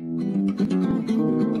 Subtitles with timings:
[0.00, 1.59] うん。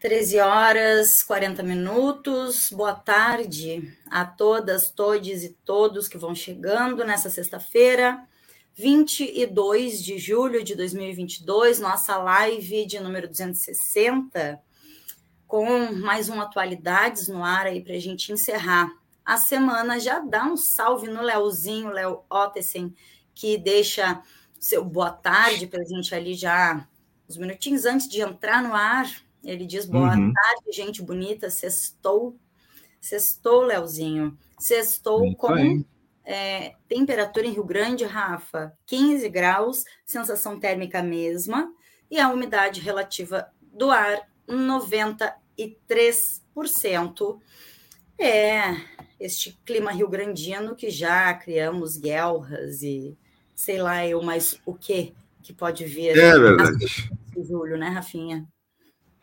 [0.00, 2.70] 13 horas 40 minutos.
[2.72, 8.26] Boa tarde a todas, todes e todos que vão chegando nessa sexta-feira,
[8.74, 14.58] 22 de julho de 2022, nossa live de número 260,
[15.46, 18.90] com mais um Atualidades no ar aí para a gente encerrar
[19.32, 20.00] a semana.
[20.00, 22.92] Já dá um salve no Leozinho, Léo Ottesen,
[23.34, 24.20] que deixa
[24.58, 26.86] seu boa tarde para a gente ali já,
[27.28, 29.08] uns minutinhos antes de entrar no ar.
[29.44, 30.32] Ele diz boa Uhum.
[30.32, 32.36] tarde, gente bonita, sextou.
[33.00, 34.36] Sextou, Leozinho.
[34.58, 35.84] Sextou Isso com aí.
[36.24, 41.72] é, temperatura em Rio Grande, Rafa, 15 graus, sensação térmica mesma,
[42.10, 47.40] e a umidade relativa do ar, 93%.
[48.18, 48.74] É
[49.20, 53.16] este clima rio-grandino que já criamos guelras e
[53.54, 57.10] sei lá eu mais o que que pode vir É verdade.
[57.46, 58.46] julho, né, Rafinha?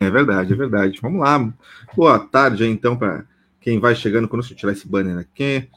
[0.00, 0.98] É verdade, é verdade.
[1.02, 1.52] Vamos lá.
[1.94, 3.26] Boa tarde então, para
[3.60, 4.54] quem vai chegando conosco.
[4.54, 5.68] Tirar esse banner aqui.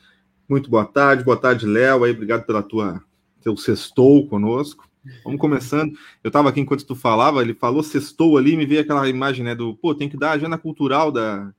[0.47, 2.03] Muito boa tarde, boa tarde, Léo.
[2.03, 3.03] Aí, obrigado pela tua
[3.41, 4.87] teu sextou conosco.
[5.23, 5.93] Vamos começando.
[6.23, 9.55] Eu estava aqui enquanto tu falava, ele falou sextou ali, me veio aquela imagem, né,
[9.55, 11.51] do, pô, tem que dar a agenda cultural da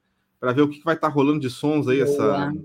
[0.42, 2.64] para ver o que vai estar rolando de sons aí essa Boa.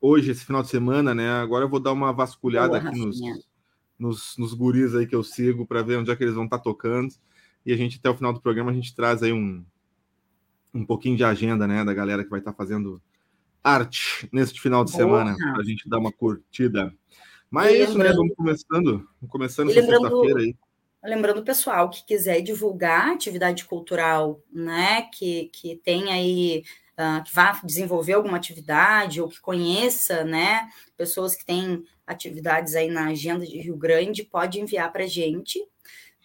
[0.00, 1.30] hoje, esse final de semana, né?
[1.30, 3.20] Agora eu vou dar uma vasculhada Boa, aqui nos,
[3.98, 6.58] nos, nos guris aí que eu sigo para ver onde é que eles vão estar
[6.58, 7.12] tocando.
[7.66, 9.62] E a gente, até o final do programa, a gente traz aí um,
[10.72, 12.98] um pouquinho de agenda, né, da galera que vai estar fazendo
[13.62, 15.04] arte neste final de Boa.
[15.04, 16.94] semana, para a gente dar uma curtida.
[17.50, 18.10] Mas E é isso, né?
[18.10, 19.06] Vamos começando.
[19.20, 20.56] Vamos começando essa sexta-feira aí.
[21.02, 26.64] Lembrando o pessoal que quiser divulgar atividade cultural, né, que, que tem aí,
[26.96, 32.88] ah, que vá desenvolver alguma atividade ou que conheça, né, pessoas que têm atividades aí
[32.90, 35.64] na agenda de Rio Grande, pode enviar para a gente.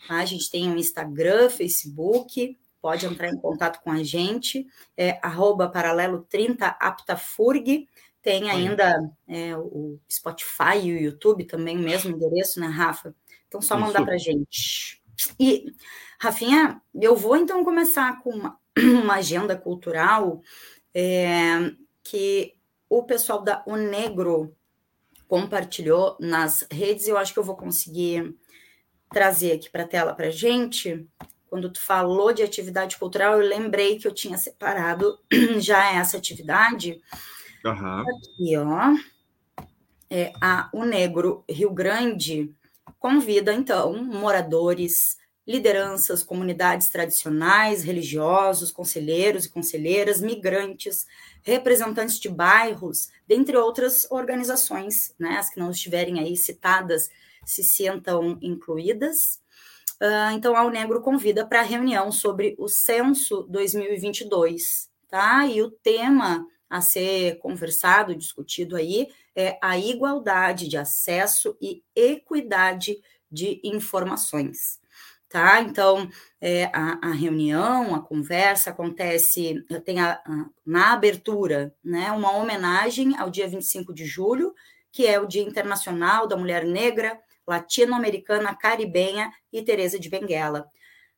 [0.07, 0.15] tá?
[0.17, 4.65] A gente tem o Instagram, Facebook, pode entrar em contato com a gente,
[4.97, 7.87] é arroba paralelo 30 aptafurg,
[8.23, 8.95] tem ainda
[9.27, 13.13] é, o Spotify e o YouTube também, o mesmo endereço, né, Rafa?
[13.53, 14.05] Então, só mandar Isso.
[14.05, 15.03] para gente.
[15.39, 15.71] E,
[16.19, 18.59] Rafinha, eu vou então começar com uma,
[19.03, 20.41] uma agenda cultural
[20.91, 21.71] é,
[22.03, 22.55] que
[22.89, 24.55] o pessoal da O Negro
[25.27, 27.07] compartilhou nas redes.
[27.07, 28.35] Eu acho que eu vou conseguir
[29.11, 31.07] trazer aqui para a tela para gente.
[31.45, 35.19] Quando tu falou de atividade cultural, eu lembrei que eu tinha separado
[35.61, 36.99] já essa atividade
[37.63, 38.01] Aham.
[38.01, 38.95] aqui, ó.
[40.09, 42.55] É, a O Negro Rio Grande
[42.99, 51.05] convida, então, moradores, lideranças, comunidades tradicionais, religiosos, conselheiros e conselheiras, migrantes,
[51.41, 55.37] representantes de bairros, dentre outras organizações, né?
[55.37, 57.09] As que não estiverem aí citadas
[57.45, 59.41] se sintam incluídas.
[59.99, 65.45] Ah, então, a Negro convida para a reunião sobre o censo 2022, tá?
[65.45, 72.97] E o tema a ser conversado, discutido aí, é a igualdade de acesso e equidade
[73.31, 74.79] de informações.
[75.29, 75.61] Tá?
[75.61, 76.07] Então,
[76.39, 83.17] é, a, a reunião, a conversa acontece, tem a, a- na abertura, né, uma homenagem
[83.17, 84.53] ao dia 25 de julho,
[84.91, 90.69] que é o Dia Internacional da Mulher Negra, Latino-Americana, Caribenha e Teresa de Benguela.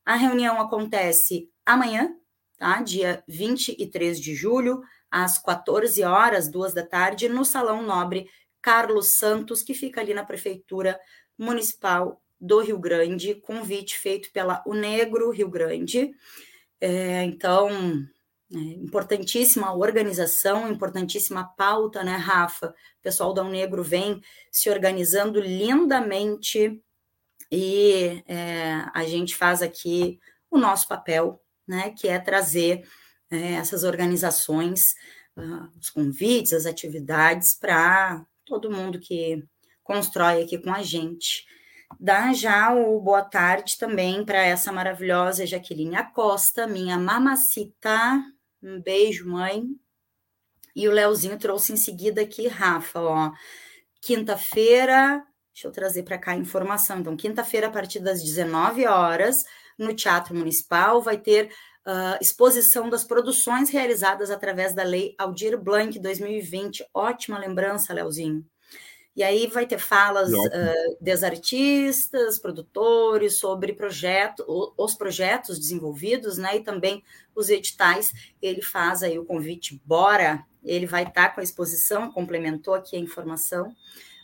[0.06, 2.16] A reunião acontece amanhã,
[2.58, 2.82] tá?
[2.82, 4.82] Dia 23 de julho,
[5.16, 8.30] às 14 horas, duas da tarde, no Salão Nobre
[8.62, 11.00] Carlos Santos, que fica ali na Prefeitura
[11.38, 16.14] Municipal do Rio Grande, convite feito pela O Negro Rio Grande.
[16.82, 17.70] É, então,
[18.54, 22.76] é, importantíssima organização, importantíssima pauta, né, Rafa?
[23.00, 24.20] O pessoal da Negro vem
[24.52, 26.84] se organizando lindamente
[27.50, 30.20] e é, a gente faz aqui
[30.52, 32.86] o nosso papel, né, que é trazer
[33.36, 34.82] é, essas organizações,
[35.38, 39.44] ah, os convites, as atividades para todo mundo que
[39.84, 41.46] constrói aqui com a gente.
[42.00, 48.24] Dá já o boa tarde também para essa maravilhosa Jaqueline Acosta, minha mamacita.
[48.62, 49.64] Um beijo, mãe.
[50.76, 53.32] E o Leozinho trouxe em seguida aqui, Rafa, ó.
[54.02, 57.00] Quinta-feira, deixa eu trazer para cá a informação.
[57.00, 59.46] Então, quinta-feira, a partir das 19 horas,
[59.78, 61.50] no Teatro Municipal, vai ter
[61.86, 66.86] uh, exposição das produções realizadas através da Lei Aldir Blanc 2020.
[66.94, 68.46] Ótima lembrança, Leozinho.
[69.16, 74.44] E aí vai ter falas uh, dos artistas, produtores, sobre projeto,
[74.78, 76.58] os projetos desenvolvidos, né?
[76.58, 77.02] E também
[77.34, 78.12] os editais.
[78.42, 80.44] Ele faz aí o convite, bora!
[80.62, 83.74] Ele vai estar com a exposição, complementou aqui a informação.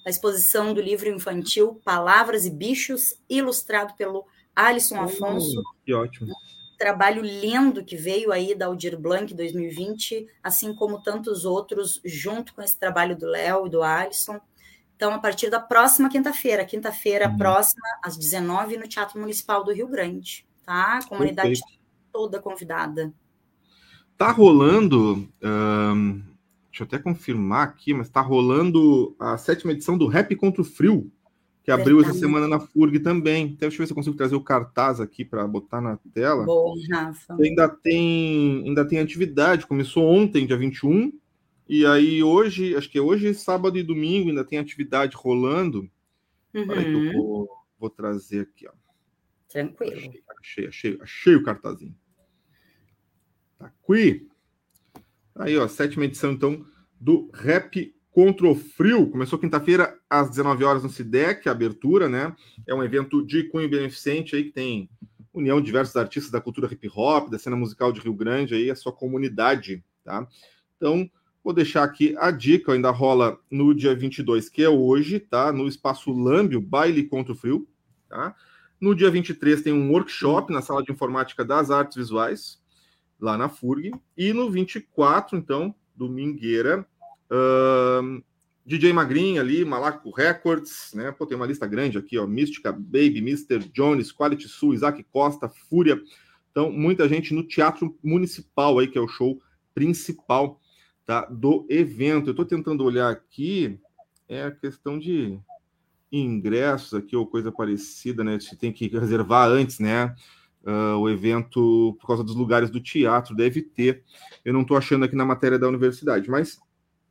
[0.05, 5.61] A exposição do livro infantil Palavras e Bichos, ilustrado pelo Alisson Afonso.
[5.85, 6.33] Que ótimo
[6.81, 12.61] trabalho lindo que veio aí da Aldir Blanc 2020, assim como tantos outros, junto com
[12.63, 14.41] esse trabalho do Léo e do Alisson.
[14.95, 17.37] Então, a partir da próxima quinta-feira, quinta-feira uhum.
[17.37, 20.97] próxima, às 19 no Teatro Municipal do Rio Grande, tá?
[20.97, 21.79] A comunidade Perfeito.
[22.11, 23.13] toda convidada.
[24.17, 30.35] Tá rolando, deixa eu até confirmar aqui, mas tá rolando a sétima edição do Rap
[30.35, 31.11] contra o Frio,
[31.63, 32.17] que abriu Verdade.
[32.17, 33.45] essa semana na FURG também.
[33.45, 36.43] Então, deixa eu ver se eu consigo trazer o cartaz aqui para botar na tela.
[36.43, 37.37] Bom, Rafa.
[37.39, 41.13] Ainda tem, ainda tem atividade, começou ontem, dia 21,
[41.69, 45.89] e aí hoje, acho que é hoje, sábado e domingo, ainda tem atividade rolando.
[46.53, 46.67] Uhum.
[46.67, 47.49] Que eu vou,
[47.79, 48.71] vou, trazer aqui, ó.
[49.47, 49.93] Tranquilo.
[49.95, 51.95] Achei, achei, achei, achei o cartazinho.
[53.57, 54.27] Tá aqui.
[55.35, 56.65] Aí, ó, sétima edição, então,
[56.99, 59.09] do Rap Contra o Frio.
[59.09, 62.35] Começou quinta-feira, às 19 horas no CIDEC, a abertura, né?
[62.67, 64.89] É um evento de cunho beneficente aí que tem
[65.33, 68.69] união de diversos artistas da cultura hip hop, da cena musical de Rio Grande, aí,
[68.69, 70.27] a sua comunidade, tá?
[70.75, 71.09] Então,
[71.43, 75.51] Vou deixar aqui a dica, ainda rola no dia 22, que é hoje, tá?
[75.51, 77.67] No Espaço Lambio, Baile contra o Frio,
[78.07, 78.35] tá?
[78.79, 82.61] No dia 23 tem um workshop na Sala de Informática das Artes Visuais,
[83.19, 83.91] lá na FURG.
[84.15, 86.85] E no 24, então, domingueira,
[87.31, 88.23] uh,
[88.65, 91.11] DJ Magrinha ali, Malaco Records, né?
[91.11, 92.27] Pô, tem uma lista grande aqui, ó.
[92.27, 93.59] Mística, Baby, Mr.
[93.73, 95.99] Jones, Quality Sul, Isaac Costa, Fúria.
[96.51, 99.41] Então, muita gente no Teatro Municipal aí, que é o show
[99.73, 100.59] principal
[101.05, 102.27] tá, do evento.
[102.27, 103.79] Eu estou tentando olhar aqui,
[104.27, 105.39] é a questão de
[106.11, 108.39] ingressos aqui ou coisa parecida, né?
[108.39, 110.13] Você tem que reservar antes, né?
[110.63, 114.03] Uh, o evento, por causa dos lugares do teatro, deve ter.
[114.45, 116.59] Eu não estou achando aqui na matéria da universidade, mas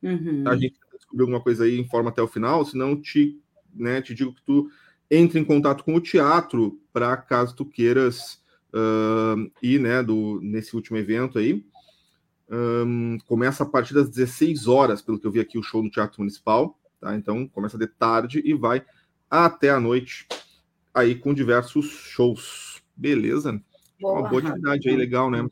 [0.03, 0.45] uhum.
[0.47, 3.41] a gente descobriu alguma coisa aí, informa até o final, senão te,
[3.75, 4.71] né, te digo que tu
[5.11, 8.41] entre em contato com o teatro para caso tu queiras
[8.73, 11.65] uh, ir, né, do, nesse último evento aí.
[12.49, 15.91] Um, começa a partir das 16 horas, pelo que eu vi aqui, o show no
[15.91, 16.79] Teatro Municipal.
[17.01, 17.15] Tá?
[17.15, 18.85] Então, começa de tarde e vai
[19.29, 20.27] até a noite,
[20.93, 22.83] aí com diversos shows.
[22.97, 23.61] Beleza?
[24.01, 25.47] Boa, Uma boa atividade aí, legal, né?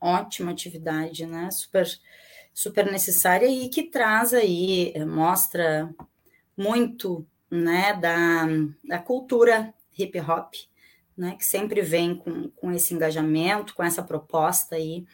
[0.00, 1.50] Ótima atividade, né?
[1.50, 1.86] Super,
[2.54, 5.92] super necessária e que traz aí, eh, mostra
[6.56, 8.46] muito, né, da,
[8.84, 10.54] da cultura hip hop,
[11.16, 15.04] né, que sempre vem com, com esse engajamento, com essa proposta aí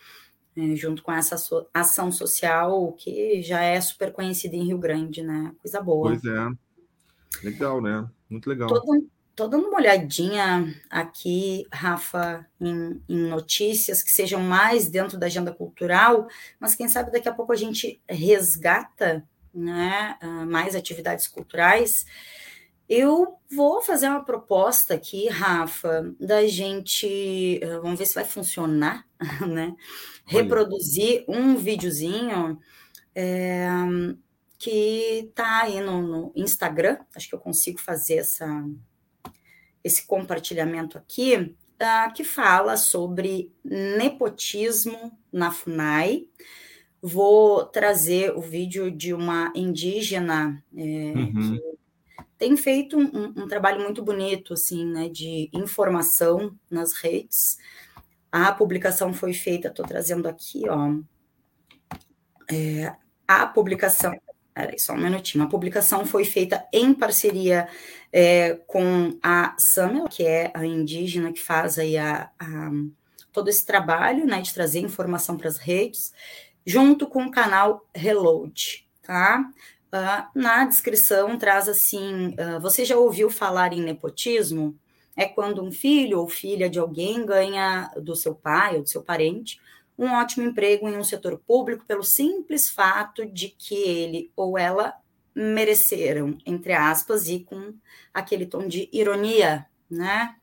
[0.57, 5.23] é, junto com essa so ação social que já é super conhecida em Rio Grande,
[5.23, 5.55] né?
[5.59, 6.11] Coisa boa.
[6.11, 6.51] Pois é.
[7.45, 8.09] Legal, né?
[8.29, 8.69] Muito legal.
[9.41, 15.51] Tô, dando uma olhadinha aqui, Rafa, em, em, notícias que sejam mais dentro da agenda
[15.51, 16.29] cultural,
[16.61, 22.05] mas quem sabe daqui a pouco a gente resgata né, ah, mais atividades culturais.
[22.87, 29.07] Eu vou fazer uma proposta aqui, Rafa, da gente, ah, vamos ver se vai funcionar,
[29.49, 29.75] né?
[30.27, 32.61] reproduzir um videozinho
[33.15, 33.67] é,
[34.59, 36.99] que tá aí no, no, Instagram.
[37.17, 38.47] Acho que eu consigo fazer essa,
[39.83, 46.27] esse compartilhamento aqui, uh, que fala sobre nepotismo na FUNAI.
[47.03, 51.33] Vou trazer o vídeo de uma indígena é, uhum.
[51.33, 51.71] que
[52.37, 57.59] tem feito um, um, trabalho muito bonito, assim, né, de informação nas redes.
[58.31, 60.95] A publicação foi feita, estou trazendo aqui, ó.
[62.51, 62.95] É,
[63.27, 64.13] a publicação,
[64.55, 65.45] peraí, só um minutinho.
[65.45, 67.69] A publicação foi feita em parceria
[68.13, 72.71] é, com a Samela, que é a indígena que faz aí a, a,
[73.33, 76.13] todo esse trabalho, né, de trazer informação para as redes,
[76.67, 79.51] junto com o canal Reload, tá?
[79.93, 84.79] Uh, na descrição traz assim: uh, você já ouviu falar em nepotismo?
[85.21, 89.03] é quando um filho ou filha de alguém ganha do seu pai ou do seu
[89.03, 89.61] parente
[89.99, 94.95] um ótimo emprego em um setor público pelo simples fato de que ele ou ela
[95.35, 97.75] mereceram, entre aspas, e com
[98.13, 100.35] aquele tom de ironia, né?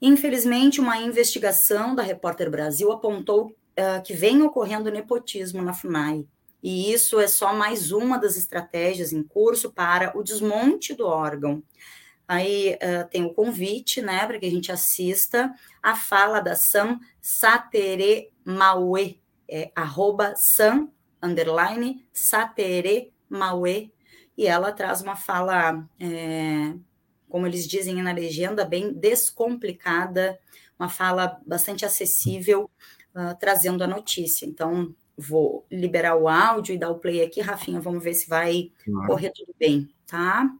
[0.00, 6.26] Infelizmente, uma investigação da Repórter Brasil apontou uh, que vem ocorrendo nepotismo na FUNAI.
[6.62, 11.62] E isso é só mais uma das estratégias em curso para o desmonte do órgão.
[12.28, 16.98] Aí uh, tem o convite, né, para que a gente assista a fala da Sam
[17.20, 20.88] Satere Maue, é, arroba Sam,
[21.22, 23.92] underline, Satere Maue,
[24.36, 26.74] e ela traz uma fala, é,
[27.28, 30.38] como eles dizem na legenda, bem descomplicada,
[30.78, 32.70] uma fala bastante acessível,
[33.14, 34.44] uh, trazendo a notícia.
[34.44, 38.70] Então, vou liberar o áudio e dar o play aqui, Rafinha, vamos ver se vai
[38.84, 39.06] claro.
[39.06, 40.50] correr tudo bem, tá?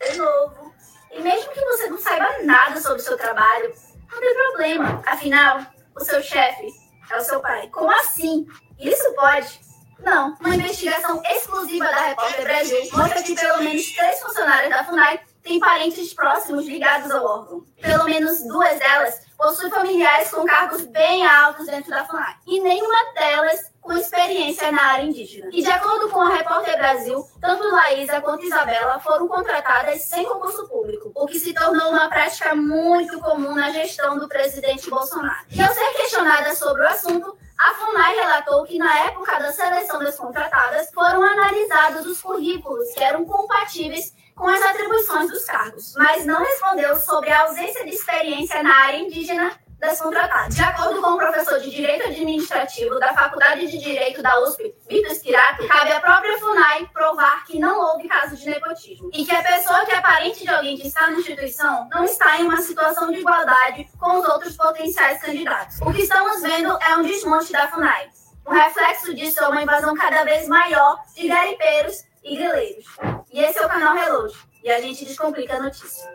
[0.00, 0.72] De novo.
[1.12, 3.72] E mesmo que você não saiba nada sobre o seu trabalho,
[4.10, 5.02] não tem problema.
[5.06, 6.66] Afinal, o seu chefe
[7.10, 7.68] é o seu pai.
[7.68, 8.46] Como assim?
[8.80, 9.60] Isso pode?
[10.04, 10.36] Não.
[10.40, 15.60] Uma investigação exclusiva da Repórter Brasil mostra que pelo menos três funcionários da FUNAI têm
[15.60, 17.64] parentes próximos ligados ao órgão.
[17.80, 22.36] Pelo menos duas delas possuem familiares com cargos bem altos dentro da FUNAI.
[22.46, 25.50] E nenhuma delas com experiência na área indígena.
[25.52, 30.68] E de acordo com a Repórter Brasil, tanto Laísa quanto Isabela foram contratadas sem concurso
[30.68, 35.44] público, o que se tornou uma prática muito comum na gestão do presidente Bolsonaro.
[35.50, 40.00] E ao ser questionada sobre o assunto, a FUNAI relatou que na época da seleção
[40.00, 46.26] das contratadas foram analisados os currículos que eram compatíveis com as atribuições dos cargos, mas
[46.26, 50.54] não respondeu sobre a ausência de experiência na área indígena das contratadas.
[50.54, 55.10] De acordo com o professor de Direito Administrativo da Faculdade de Direito da USP, Vitor
[55.10, 59.42] Spirato, cabe à própria FUNAI provar que não houve caso de nepotismo e que a
[59.42, 63.10] pessoa que é parente de alguém que está na instituição não está em uma situação
[63.10, 65.80] de igualdade com os outros potenciais candidatos.
[65.80, 68.08] O que estamos vendo é um desmonte da FUNAI.
[68.46, 72.86] O reflexo disso é uma invasão cada vez maior de garipeiros e grileiros.
[73.32, 74.32] E esse é o canal Reload.
[74.62, 76.08] E a gente descomplica a notícia.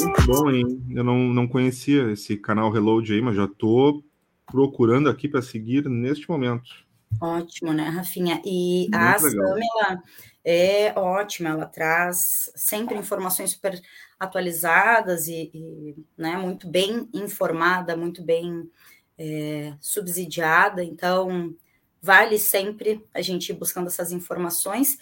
[0.00, 0.82] Muito bom, hein?
[0.90, 4.04] Eu não, não conhecia esse canal Reload aí, mas já estou
[4.46, 6.70] procurando aqui para seguir neste momento.
[7.20, 8.40] Ótimo, né, Rafinha?
[8.44, 10.02] E Muito a Samela
[10.44, 13.80] é ótima, ela traz sempre informações super
[14.18, 18.68] atualizadas e, e né, muito bem informada, muito bem
[19.18, 21.54] é, subsidiada, então
[22.00, 24.98] vale sempre a gente ir buscando essas informações.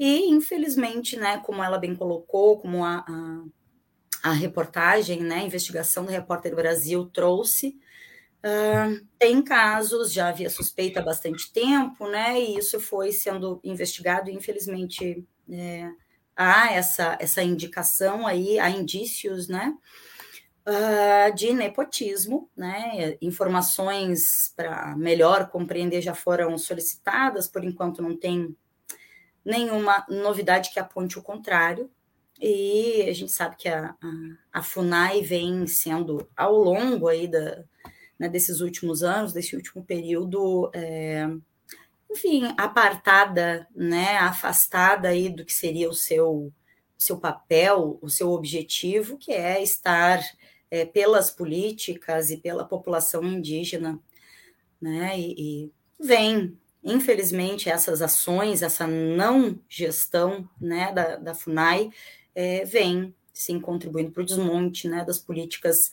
[0.00, 6.06] E, infelizmente, né, como ela bem colocou, como a, a, a reportagem, né, a investigação
[6.06, 7.78] do Repórter Brasil trouxe,
[8.42, 14.30] uh, tem casos, já havia suspeita há bastante tempo, né, e isso foi sendo investigado,
[14.30, 15.90] e infelizmente é,
[16.34, 19.76] há essa, essa indicação aí, há indícios, né,
[20.66, 23.18] uh, de nepotismo, né?
[23.20, 28.56] Informações para melhor compreender já foram solicitadas, por enquanto não tem
[29.44, 31.90] nenhuma novidade que aponte o contrário.
[32.40, 37.64] E a gente sabe que a, a, a FUNAI vem sendo, ao longo aí da,
[38.18, 41.26] né, desses últimos anos, desse último período, é,
[42.10, 46.52] enfim, apartada, né, afastada aí do que seria o seu,
[46.98, 50.20] seu papel, o seu objetivo, que é estar
[50.70, 53.98] é, pelas políticas e pela população indígena,
[54.80, 55.18] né?
[55.18, 61.90] E, e, vem, infelizmente, essas ações, essa não gestão, né, da, da Funai,
[62.34, 65.90] é, vem sim contribuindo para o desmonte, né, das políticas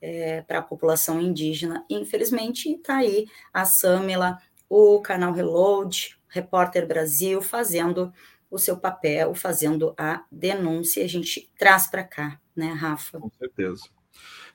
[0.00, 1.84] é, para a população indígena.
[1.88, 8.12] Infelizmente, está aí a Samela, o canal Reload, Repórter Brasil, fazendo
[8.50, 13.18] o seu papel, fazendo a denúncia, a gente traz para cá, né, Rafa?
[13.18, 13.84] Com certeza.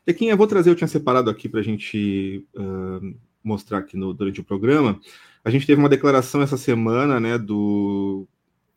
[0.06, 4.14] Tequinha, eu vou trazer, eu tinha separado aqui para a gente uh, mostrar aqui no,
[4.14, 5.00] durante o programa.
[5.44, 8.28] A gente teve uma declaração essa semana né, do,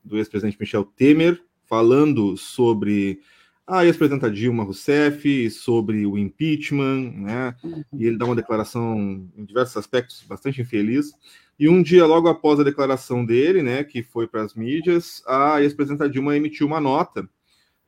[0.05, 3.21] do ex-presidente Michel Temer, falando sobre
[3.67, 7.57] a ex-presidenta Dilma Rousseff, sobre o impeachment, né?
[7.93, 8.97] E ele dá uma declaração
[9.37, 11.13] em diversos aspectos bastante infeliz.
[11.59, 15.61] E um dia logo após a declaração dele, né, que foi para as mídias, a
[15.63, 17.29] ex-presidenta Dilma emitiu uma nota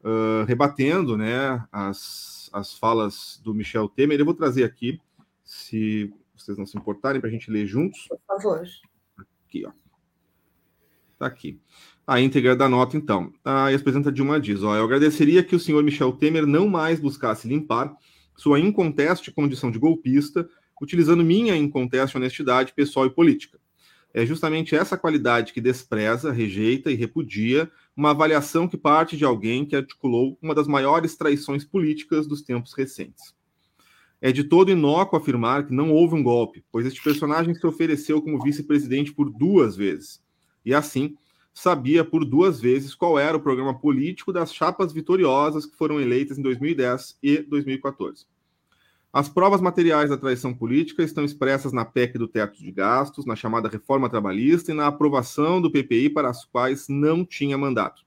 [0.00, 4.18] uh, rebatendo, né, as as, falas do Michel Temer.
[4.18, 5.00] Eu vou trazer aqui,
[5.44, 8.06] se vocês não se importarem, para a gente ler juntos.
[8.08, 8.62] Por favor.
[9.46, 9.72] Aqui, ó.
[11.12, 11.60] Está aqui.
[12.06, 13.32] A íntegra da nota, então.
[13.44, 17.48] A ex-presidenta Dilma diz: ó, eu agradeceria que o senhor Michel Temer não mais buscasse
[17.48, 17.94] limpar
[18.36, 20.48] sua inconteste condição de golpista,
[20.80, 23.58] utilizando minha inconteste honestidade pessoal e política.
[24.14, 29.66] É justamente essa qualidade que despreza, rejeita e repudia uma avaliação que parte de alguém
[29.66, 33.34] que articulou uma das maiores traições políticas dos tempos recentes.
[34.20, 38.20] É de todo inócuo afirmar que não houve um golpe, pois este personagem se ofereceu
[38.20, 40.20] como vice-presidente por duas vezes.
[40.64, 41.16] E assim,
[41.54, 46.38] sabia por duas vezes qual era o programa político das chapas vitoriosas que foram eleitas
[46.38, 48.26] em 2010 e 2014.
[49.12, 53.34] As provas materiais da traição política estão expressas na PEC do teto de gastos, na
[53.34, 58.02] chamada reforma trabalhista e na aprovação do PPI para as quais não tinha mandato.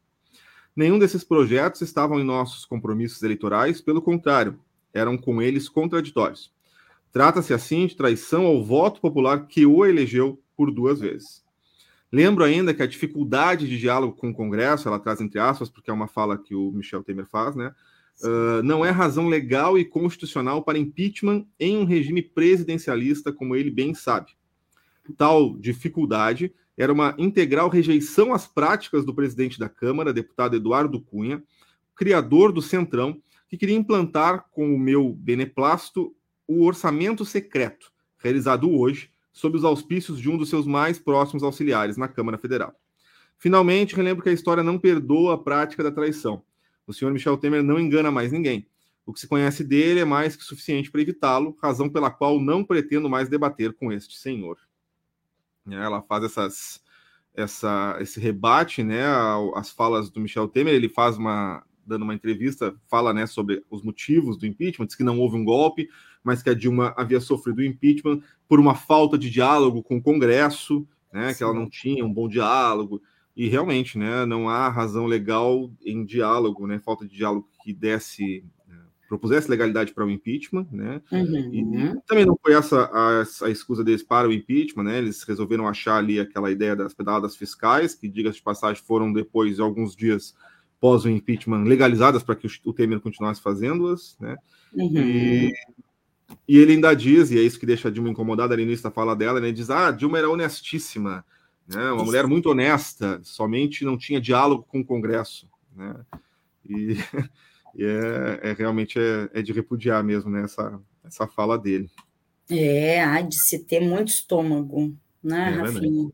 [0.76, 4.58] Nenhum desses projetos estavam em nossos compromissos eleitorais, pelo contrário,
[4.94, 6.52] eram com eles contraditórios.
[7.12, 11.44] Trata-se, assim, de traição ao voto popular que o elegeu por duas vezes.
[12.12, 15.90] Lembro ainda que a dificuldade de diálogo com o Congresso, ela traz entre aspas, porque
[15.90, 17.74] é uma fala que o Michel Temer faz, né?
[18.22, 23.72] Uh, não é razão legal e constitucional para impeachment em um regime presidencialista, como ele
[23.72, 24.34] bem sabe.
[25.18, 31.42] Tal dificuldade era uma integral rejeição às práticas do presidente da Câmara, deputado Eduardo Cunha,
[31.96, 33.22] criador do Centrão,
[33.52, 36.16] que queria implantar com o meu beneplácito
[36.48, 41.98] o orçamento secreto, realizado hoje sob os auspícios de um dos seus mais próximos auxiliares
[41.98, 42.74] na Câmara Federal.
[43.38, 46.44] Finalmente, relembro que a história não perdoa a prática da traição.
[46.88, 48.66] O senhor Michel Temer não engana mais ninguém.
[49.06, 52.64] O que se conhece dele é mais que suficiente para evitá-lo, razão pela qual não
[52.64, 54.58] pretendo mais debater com este senhor.
[55.70, 56.84] Ela faz essas,
[57.34, 59.04] essa, esse rebate né,
[59.56, 60.74] às falas do Michel Temer.
[60.74, 65.04] Ele faz uma, dando uma entrevista, fala né, sobre os motivos do impeachment, diz que
[65.04, 65.90] não houve um golpe,
[66.24, 70.88] mas que a Dilma havia sofrido impeachment por uma falta de diálogo com o Congresso,
[71.12, 73.02] né, que ela não tinha um bom diálogo,
[73.36, 78.44] e realmente, né, não há razão legal em diálogo, né, falta de diálogo que desse
[78.68, 81.02] né, propusesse legalidade para o impeachment, né?
[81.12, 81.54] Uhum.
[81.54, 84.98] E também não foi essa a, a escusa deles para o impeachment, né?
[84.98, 89.56] Eles resolveram achar ali aquela ideia das pedaladas fiscais, que, diga-se de passagem, foram depois
[89.56, 90.36] de alguns dias
[90.82, 94.36] pós o impeachment legalizadas para que o Temer continuasse fazendo-as, né?
[94.74, 94.98] Uhum.
[94.98, 95.54] E
[96.48, 98.84] e ele ainda diz, e é isso que deixa a Dilma incomodada ali no início
[98.84, 99.52] da fala dela, né?
[99.52, 101.26] Diz: ah, Dilma era honestíssima,
[101.68, 101.92] né?
[101.92, 105.96] Uma mulher muito honesta, somente não tinha diálogo com o Congresso, né?
[106.68, 106.98] E,
[107.76, 110.44] e é, é, realmente é, é, de repudiar mesmo né?
[110.44, 111.90] essa, essa fala dele.
[112.50, 116.12] É, há de se ter muito estômago, né, é Rafinha?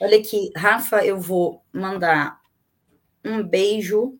[0.00, 2.39] Olha aqui, Rafa, eu vou mandar
[3.24, 4.18] um beijo,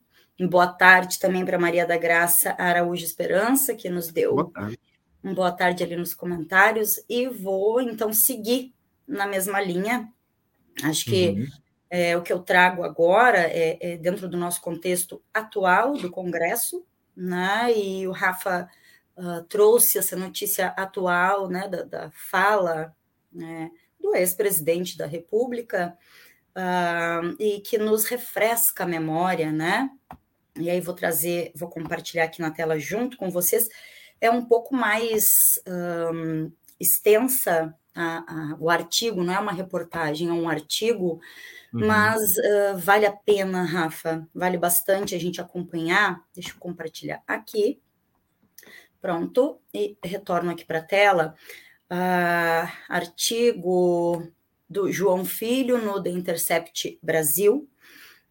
[0.48, 4.78] boa tarde também para Maria da Graça Araújo Esperança, que nos deu boa tarde
[5.22, 8.74] um boa tarde ali nos comentários e vou então seguir
[9.06, 10.10] na mesma linha.
[10.82, 11.46] Acho que uhum.
[11.90, 16.86] é, o que eu trago agora é, é, dentro do nosso contexto atual do Congresso,
[17.14, 17.70] né?
[17.76, 18.68] E o Rafa
[19.16, 22.94] uh, trouxe essa notícia atual, né, da, da fala
[23.30, 25.96] né, do ex-presidente da República
[26.56, 29.90] uh, e que nos refresca a memória, né?
[30.56, 33.68] E aí vou trazer, vou compartilhar aqui na tela junto com vocês
[34.20, 40.32] é um pouco mais um, extensa a, a, o artigo, não é uma reportagem, é
[40.32, 41.20] um artigo,
[41.72, 41.86] uhum.
[41.86, 46.22] mas uh, vale a pena, Rafa, vale bastante a gente acompanhar.
[46.34, 47.80] Deixa eu compartilhar aqui.
[49.00, 51.34] Pronto, e retorno aqui para a tela.
[51.90, 54.22] Uh, artigo
[54.70, 57.68] do João Filho no The Intercept Brasil,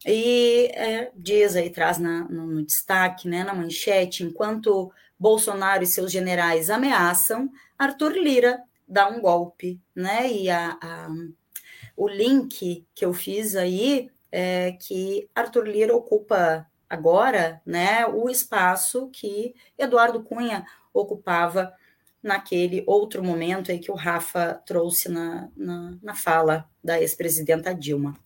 [0.06, 5.88] e é, diz aí, traz na, no, no, destaque, né, na manchete, enquanto Bolsonaro e
[5.88, 10.32] seus generais ameaçam, Arthur Lira dá um golpe, né?
[10.32, 11.10] E a, a,
[11.97, 19.10] o link que eu fiz aí é que Arthur Lira ocupa agora, né, o espaço
[19.12, 21.71] que Eduardo Cunha ocupava
[22.21, 28.17] naquele outro momento aí que o Rafa trouxe na, na, na fala da ex-presidenta Dilma.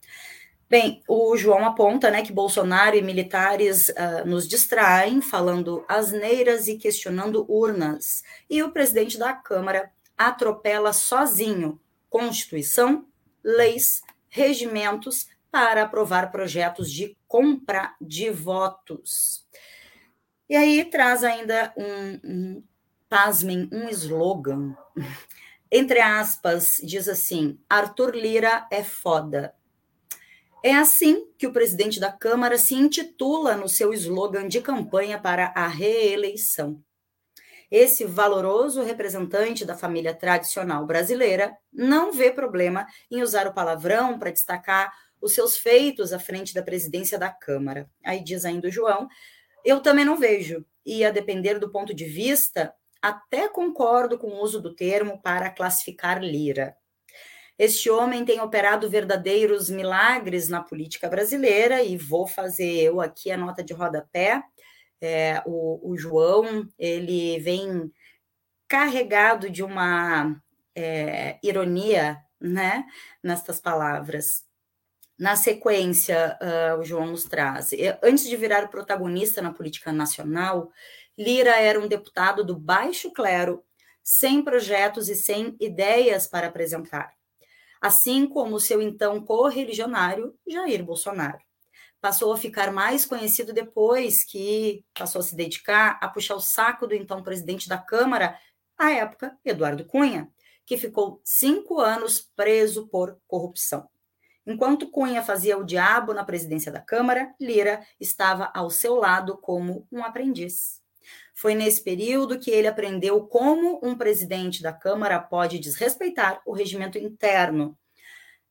[0.70, 6.78] Bem, o João aponta né, que Bolsonaro e militares uh, nos distraem, falando asneiras e
[6.78, 8.24] questionando urnas.
[8.50, 11.80] E o presidente da Câmara atropela sozinho
[12.10, 13.08] Constituição,
[13.44, 19.46] leis, regimentos para aprovar projetos de compra de votos.
[20.50, 22.64] E aí traz ainda um, um
[23.14, 24.76] pasmem, um slogan.
[25.72, 29.54] Entre aspas, diz assim: Arthur Lira é foda
[30.64, 35.52] é assim que o presidente da Câmara se intitula no seu slogan de campanha para
[35.54, 36.82] a reeleição.
[37.70, 44.32] Esse valoroso representante da família tradicional brasileira não vê problema em usar o palavrão para
[44.32, 47.90] destacar os seus feitos à frente da presidência da Câmara.
[48.02, 49.10] Aí diz ainda o João,
[49.66, 54.42] eu também não vejo, e a depender do ponto de vista, até concordo com o
[54.42, 56.74] uso do termo para classificar Lira.
[57.60, 63.38] Este homem tem operado verdadeiros milagres na política brasileira e vou fazer eu aqui a
[63.38, 64.42] nota de rodapé.
[65.02, 67.92] É, o, o João, ele vem
[68.70, 70.42] carregado de uma
[70.74, 72.86] é, ironia, né,
[73.22, 74.46] nestas palavras.
[75.18, 77.70] Na sequência, uh, o João nos traz.
[78.02, 80.72] Antes de virar protagonista na política nacional,
[81.18, 83.64] Lira era um deputado do baixo clero,
[84.04, 87.14] sem projetos e sem ideias para apresentar.
[87.80, 91.40] Assim como seu então correligionário, Jair Bolsonaro.
[92.02, 96.88] Passou a ficar mais conhecido depois que passou a se dedicar a puxar o saco
[96.88, 98.38] do então presidente da Câmara,
[98.78, 100.30] à época, Eduardo Cunha,
[100.66, 103.88] que ficou cinco anos preso por corrupção.
[104.46, 109.88] Enquanto Cunha fazia o diabo na presidência da Câmara, Lira estava ao seu lado como
[109.90, 110.83] um aprendiz.
[111.34, 116.98] Foi nesse período que ele aprendeu como um presidente da Câmara pode desrespeitar o regimento
[116.98, 117.78] interno,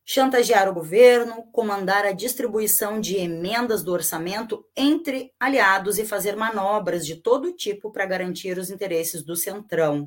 [0.05, 7.07] chantagear o governo, comandar a distribuição de emendas do orçamento entre aliados e fazer manobras
[7.07, 10.07] de todo tipo para garantir os interesses do Centrão.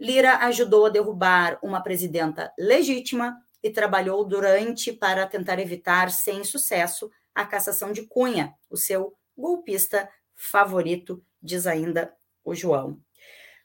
[0.00, 7.10] Lira ajudou a derrubar uma presidenta legítima e trabalhou durante para tentar evitar, sem sucesso,
[7.34, 12.12] a cassação de Cunha, o seu golpista favorito, diz ainda
[12.44, 12.98] o João.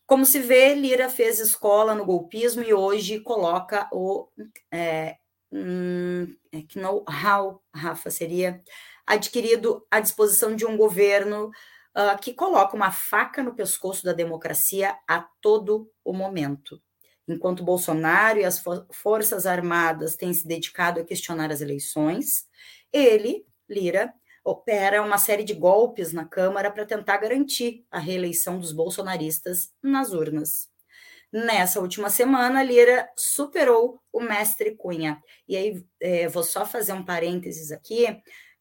[0.05, 4.27] Como se vê, Lira fez escola no golpismo e hoje coloca o
[4.71, 5.17] é,
[5.51, 8.61] hum, é know-how, Rafa, seria
[9.05, 11.47] adquirido à disposição de um governo
[11.95, 16.81] uh, que coloca uma faca no pescoço da democracia a todo o momento.
[17.27, 22.47] Enquanto Bolsonaro e as Forças Armadas têm se dedicado a questionar as eleições,
[22.91, 24.11] ele, Lira,
[24.49, 30.11] opera uma série de golpes na Câmara para tentar garantir a reeleição dos bolsonaristas nas
[30.11, 30.69] urnas.
[31.31, 35.21] Nessa última semana, Lira superou o mestre Cunha.
[35.47, 38.07] E aí, é, vou só fazer um parênteses aqui.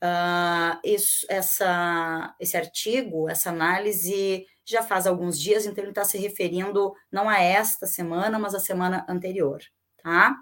[0.05, 6.19] Uh, isso, essa, esse artigo, essa análise já faz alguns dias, então ele está se
[6.19, 9.61] referindo não a esta semana, mas a semana anterior,
[10.03, 10.37] tá?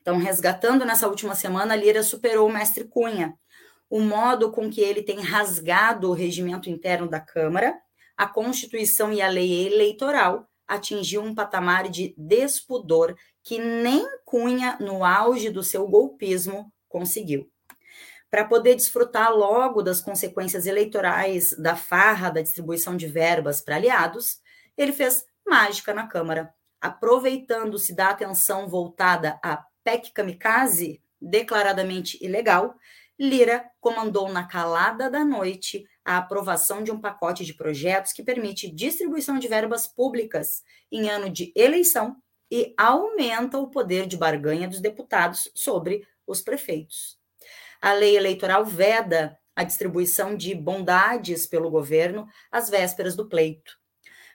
[0.00, 3.38] Então, resgatando nessa última semana, Lira superou o mestre Cunha.
[3.90, 7.76] O modo com que ele tem rasgado o regimento interno da Câmara,
[8.16, 15.04] a Constituição e a lei eleitoral atingiu um patamar de despudor que nem Cunha, no
[15.04, 17.50] auge do seu golpismo, conseguiu.
[18.30, 24.38] Para poder desfrutar logo das consequências eleitorais da farra da distribuição de verbas para aliados,
[24.76, 32.76] ele fez mágica na Câmara, aproveitando-se da atenção voltada à PEC Kamikaze, declaradamente ilegal,
[33.20, 38.74] Lira comandou na calada da noite a aprovação de um pacote de projetos que permite
[38.74, 42.16] distribuição de verbas públicas em ano de eleição
[42.50, 47.18] e aumenta o poder de barganha dos deputados sobre os prefeitos.
[47.82, 53.78] A lei eleitoral veda a distribuição de bondades pelo governo às vésperas do pleito.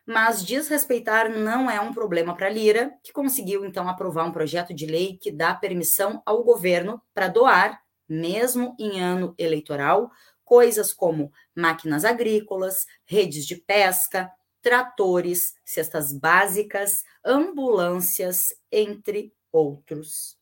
[0.06, 4.86] Mas desrespeitar não é um problema para Lira, que conseguiu então aprovar um projeto de
[4.86, 10.12] lei que dá permissão ao governo para doar, mesmo em ano eleitoral,
[10.44, 20.38] coisas como máquinas agrícolas, redes de pesca, tratores, cestas básicas, ambulâncias, entre outros.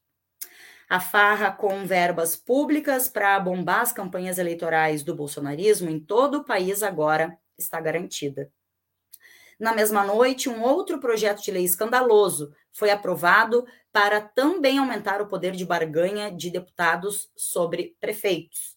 [0.89, 6.45] A farra com verbas públicas para bombar as campanhas eleitorais do bolsonarismo em todo o
[6.45, 8.51] país agora está garantida.
[9.59, 15.27] Na mesma noite, um outro projeto de lei escandaloso foi aprovado para também aumentar o
[15.27, 18.75] poder de barganha de deputados sobre prefeitos.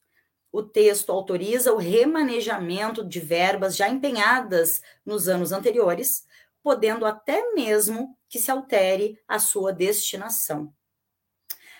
[0.53, 6.27] O texto autoriza o remanejamento de verbas já empenhadas nos anos anteriores,
[6.63, 10.73] podendo até mesmo que se altere a sua destinação.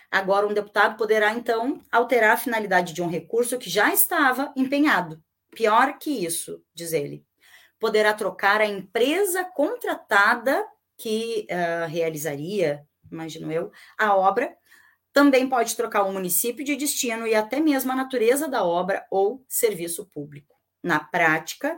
[0.09, 5.21] Agora, um deputado poderá, então, alterar a finalidade de um recurso que já estava empenhado.
[5.51, 7.23] Pior que isso, diz ele.
[7.79, 10.65] Poderá trocar a empresa contratada
[10.97, 14.55] que uh, realizaria, imagino eu, a obra.
[15.13, 19.43] Também pode trocar o município de destino e até mesmo a natureza da obra ou
[19.47, 20.55] serviço público.
[20.83, 21.77] Na prática,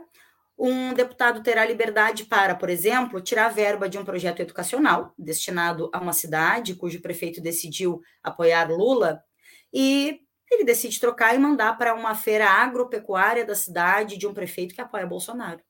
[0.58, 5.98] um deputado terá liberdade para, por exemplo, tirar verba de um projeto educacional destinado a
[5.98, 9.22] uma cidade cujo prefeito decidiu apoiar Lula
[9.72, 14.74] e ele decide trocar e mandar para uma feira agropecuária da cidade de um prefeito
[14.74, 15.62] que apoia Bolsonaro.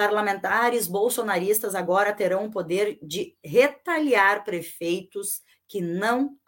[0.00, 6.38] Parlamentares bolsonaristas agora terão o poder de retaliar prefeitos que não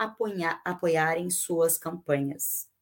[0.65, 2.73] apoiarem suas campanhas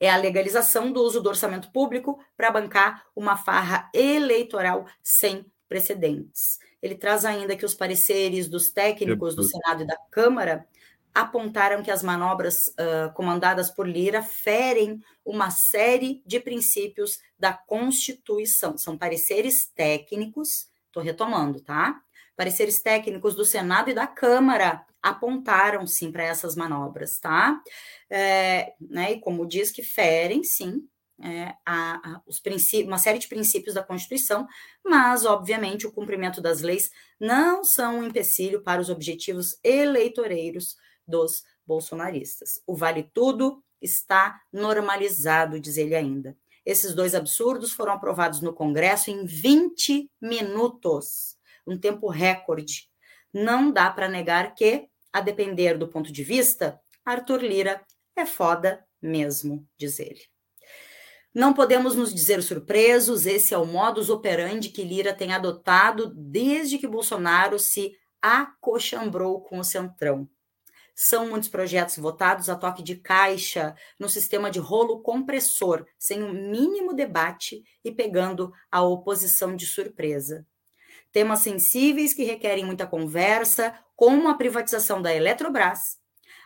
[0.00, 6.58] é a legalização do uso do orçamento público para bancar uma farra eleitoral sem precedentes.
[6.80, 10.66] Ele traz ainda que os pareceres dos técnicos do Senado e da Câmara
[11.14, 18.78] apontaram que as manobras uh, comandadas por Lira ferem uma série de princípios da Constituição.
[18.78, 22.00] São pareceres técnicos, Estou retomando, tá?
[22.34, 27.60] Pareceres técnicos do Senado e da Câmara apontaram sim para essas manobras, tá?
[28.10, 30.88] É, né, e como diz que ferem, sim,
[31.22, 32.40] é, a, a, os
[32.84, 34.46] uma série de princípios da Constituição,
[34.84, 36.90] mas, obviamente, o cumprimento das leis
[37.20, 40.76] não são um empecilho para os objetivos eleitoreiros
[41.08, 42.60] dos bolsonaristas.
[42.66, 46.36] O vale tudo está normalizado, diz ele ainda.
[46.64, 52.90] Esses dois absurdos foram aprovados no Congresso em 20 minutos, um tempo recorde.
[53.32, 57.82] Não dá para negar que, a depender do ponto de vista, Arthur Lira
[58.14, 60.20] é foda mesmo, diz ele.
[61.34, 66.78] Não podemos nos dizer surpresos, esse é o modus operandi que Lira tem adotado desde
[66.78, 70.28] que Bolsonaro se acochambrou com o Centrão.
[71.00, 76.26] São muitos projetos votados a toque de caixa, no sistema de rolo compressor, sem o
[76.26, 80.44] um mínimo debate e pegando a oposição de surpresa.
[81.12, 85.98] Temas sensíveis que requerem muita conversa, como a privatização da Eletrobras,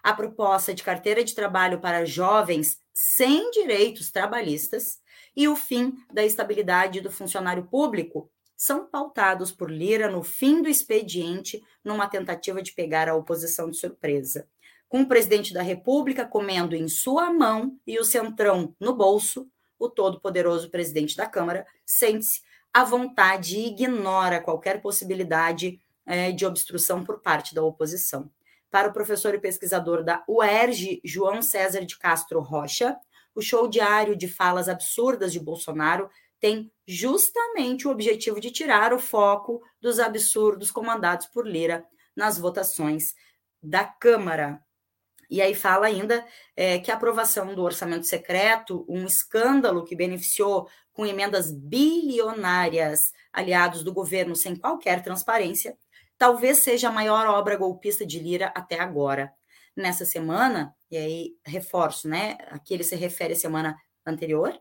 [0.02, 5.00] a proposta de carteira de trabalho para jovens sem direitos trabalhistas
[5.34, 10.68] e o fim da estabilidade do funcionário público são pautados por Lira no fim do
[10.68, 14.48] expediente, numa tentativa de pegar a oposição de surpresa.
[14.88, 19.88] Com o presidente da República comendo em sua mão e o centrão no bolso, o
[19.88, 27.20] todo-poderoso presidente da Câmara sente-se à vontade e ignora qualquer possibilidade é, de obstrução por
[27.20, 28.30] parte da oposição
[28.72, 32.96] para o professor e pesquisador da UERJ, João César de Castro Rocha,
[33.34, 36.08] o show diário de falas absurdas de Bolsonaro
[36.42, 43.14] tem justamente o objetivo de tirar o foco dos absurdos comandados por Lira nas votações
[43.62, 44.60] da Câmara.
[45.30, 46.26] E aí fala ainda
[46.56, 53.84] é, que a aprovação do orçamento secreto, um escândalo que beneficiou com emendas bilionárias aliados
[53.84, 55.78] do governo sem qualquer transparência,
[56.18, 59.32] talvez seja a maior obra golpista de Lira até agora.
[59.76, 62.36] Nessa semana, e aí reforço, né?
[62.48, 64.60] Aqui ele se refere à semana anterior.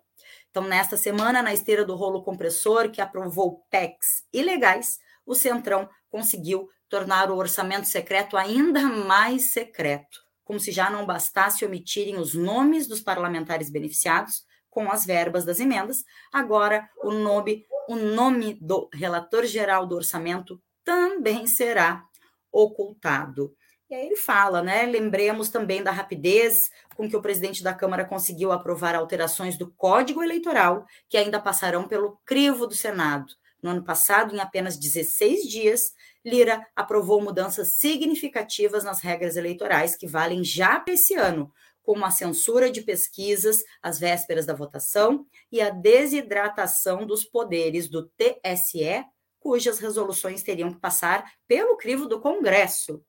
[0.51, 6.69] Então, nesta semana, na esteira do rolo compressor que aprovou PECs ilegais, o Centrão conseguiu
[6.89, 12.85] tornar o orçamento secreto ainda mais secreto, como se já não bastasse omitirem os nomes
[12.85, 19.45] dos parlamentares beneficiados com as verbas das emendas, agora o nome, o nome do relator
[19.45, 22.03] geral do orçamento também será
[22.51, 23.55] ocultado.
[23.91, 24.85] E aí ele fala, né?
[24.85, 30.23] Lembremos também da rapidez com que o presidente da Câmara conseguiu aprovar alterações do Código
[30.23, 33.33] Eleitoral, que ainda passarão pelo crivo do Senado.
[33.61, 40.07] No ano passado, em apenas 16 dias, Lira aprovou mudanças significativas nas regras eleitorais que
[40.07, 41.51] valem já para esse ano,
[41.83, 48.09] como a censura de pesquisas às vésperas da votação e a desidratação dos poderes do
[48.11, 49.03] TSE
[49.37, 53.03] cujas resoluções teriam que passar pelo crivo do Congresso.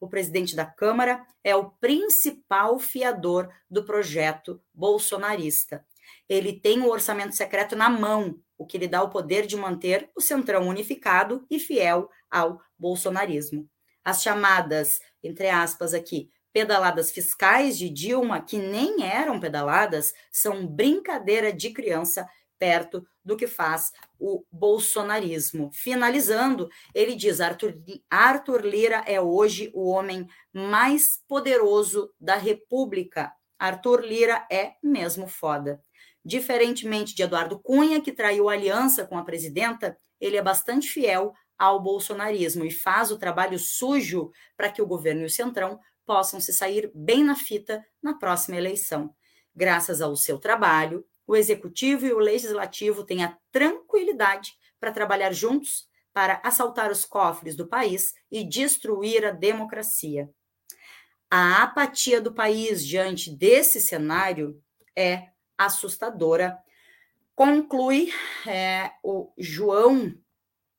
[0.00, 5.84] O presidente da Câmara é o principal fiador do projeto bolsonarista.
[6.28, 10.10] Ele tem o orçamento secreto na mão, o que lhe dá o poder de manter
[10.16, 13.68] o centrão unificado e fiel ao bolsonarismo.
[14.04, 21.52] As chamadas, entre aspas, aqui, pedaladas fiscais de Dilma, que nem eram pedaladas, são brincadeira
[21.52, 25.70] de criança perto do que faz o bolsonarismo.
[25.72, 27.74] Finalizando, ele diz: Arthur,
[28.10, 33.32] Arthur Lira é hoje o homem mais poderoso da República.
[33.58, 35.80] Arthur Lira é mesmo foda.
[36.24, 41.82] Diferentemente de Eduardo Cunha, que traiu aliança com a presidenta, ele é bastante fiel ao
[41.82, 46.52] bolsonarismo e faz o trabalho sujo para que o governo e o Centrão possam se
[46.52, 49.14] sair bem na fita na próxima eleição.
[49.54, 55.86] Graças ao seu trabalho, o executivo e o legislativo têm a tranquilidade para trabalhar juntos
[56.12, 60.28] para assaltar os cofres do país e destruir a democracia.
[61.30, 64.60] A apatia do país diante desse cenário
[64.96, 66.58] é assustadora.
[67.34, 68.10] Conclui
[68.46, 70.14] é, o João,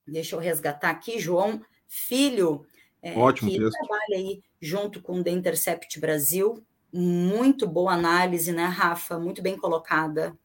[0.04, 2.66] deixa eu resgatar aqui, João Filho,
[3.00, 3.72] é, Ótimo que texto.
[3.72, 9.18] trabalha aí junto com o The Intercept Brasil, muito boa análise, né, Rafa?
[9.18, 10.36] Muito bem colocada.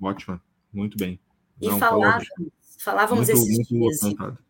[0.00, 1.20] Ótima, muito bem.
[1.60, 2.28] E Não, falávamos,
[2.78, 3.98] falávamos muito, esses muito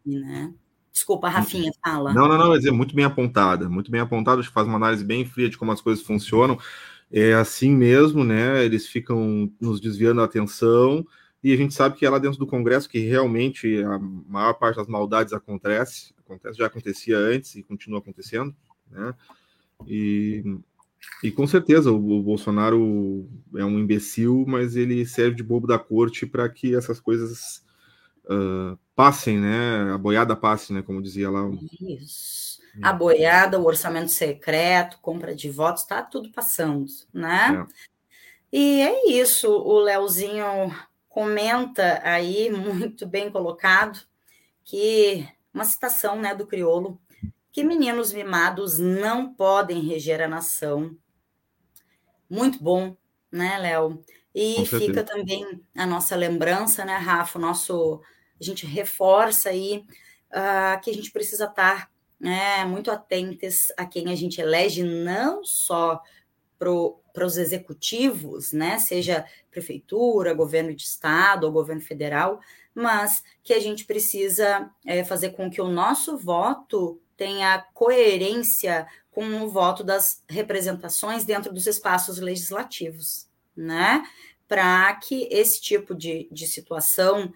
[0.04, 0.54] dias, né?
[0.92, 2.12] Desculpa, Rafinha, fala.
[2.12, 4.76] Não, não, não, quer dizer, muito bem apontada, muito bem apontada, acho que faz uma
[4.76, 6.58] análise bem fria de como as coisas funcionam.
[7.10, 8.64] É assim mesmo, né?
[8.64, 11.06] Eles ficam nos desviando a atenção,
[11.42, 14.76] e a gente sabe que é lá dentro do Congresso que realmente a maior parte
[14.76, 18.54] das maldades acontece, acontece já acontecia antes e continua acontecendo,
[18.88, 19.12] né?
[19.86, 20.44] E
[21.22, 25.78] e com certeza o, o, Bolsonaro é um imbecil, mas ele serve de bobo da
[25.78, 27.64] corte para que essas coisas
[28.24, 29.92] uh, passem, né?
[29.92, 30.82] A boiada passe, né?
[30.82, 31.48] Como dizia lá.
[31.80, 32.60] Isso.
[32.80, 37.66] A boiada, o orçamento secreto, compra de votos, tá tudo passando, né?
[37.68, 37.92] É.
[38.52, 40.44] E é isso, o Leozinho
[41.08, 44.00] comenta aí, muito bem colocado,
[44.64, 46.98] que uma citação né, do criolo,
[47.52, 50.96] que meninos mimados não podem reger a nação.
[52.28, 52.96] Muito bom,
[53.30, 54.02] né, Léo?
[54.34, 57.38] E fica também a nossa lembrança, né, Rafa?
[57.38, 58.00] O nosso,
[58.40, 59.84] a gente reforça aí
[60.30, 65.44] uh, que a gente precisa estar né, muito atentos a quem a gente elege, não
[65.44, 66.00] só
[66.56, 72.40] para os executivos, né, seja prefeitura, governo de estado ou governo federal,
[72.72, 79.42] mas que a gente precisa é, fazer com que o nosso voto tenha coerência com
[79.42, 84.02] o voto das representações dentro dos espaços legislativos, né?
[84.48, 87.32] Para que esse tipo de, de situação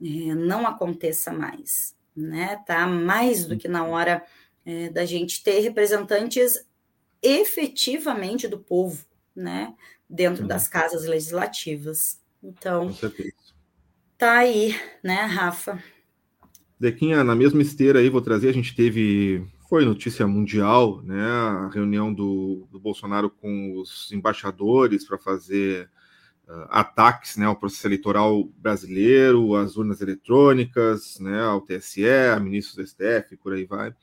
[0.00, 2.62] é, não aconteça mais, né?
[2.66, 4.24] Tá mais do que na hora
[4.64, 6.64] é, da gente ter representantes
[7.22, 9.74] efetivamente do povo, né?
[10.08, 10.48] Dentro uhum.
[10.48, 12.20] das casas legislativas.
[12.42, 12.96] Então,
[14.16, 15.82] tá aí, né, Rafa?
[16.78, 21.70] Dequinha, na mesma esteira aí, vou trazer, a gente teve, foi notícia mundial, né, a
[21.72, 25.88] reunião do, do Bolsonaro com os embaixadores para fazer
[26.46, 32.76] uh, ataques, né, ao processo eleitoral brasileiro, às urnas eletrônicas, né, ao TSE, a ministros
[32.76, 33.94] do STF, por aí vai.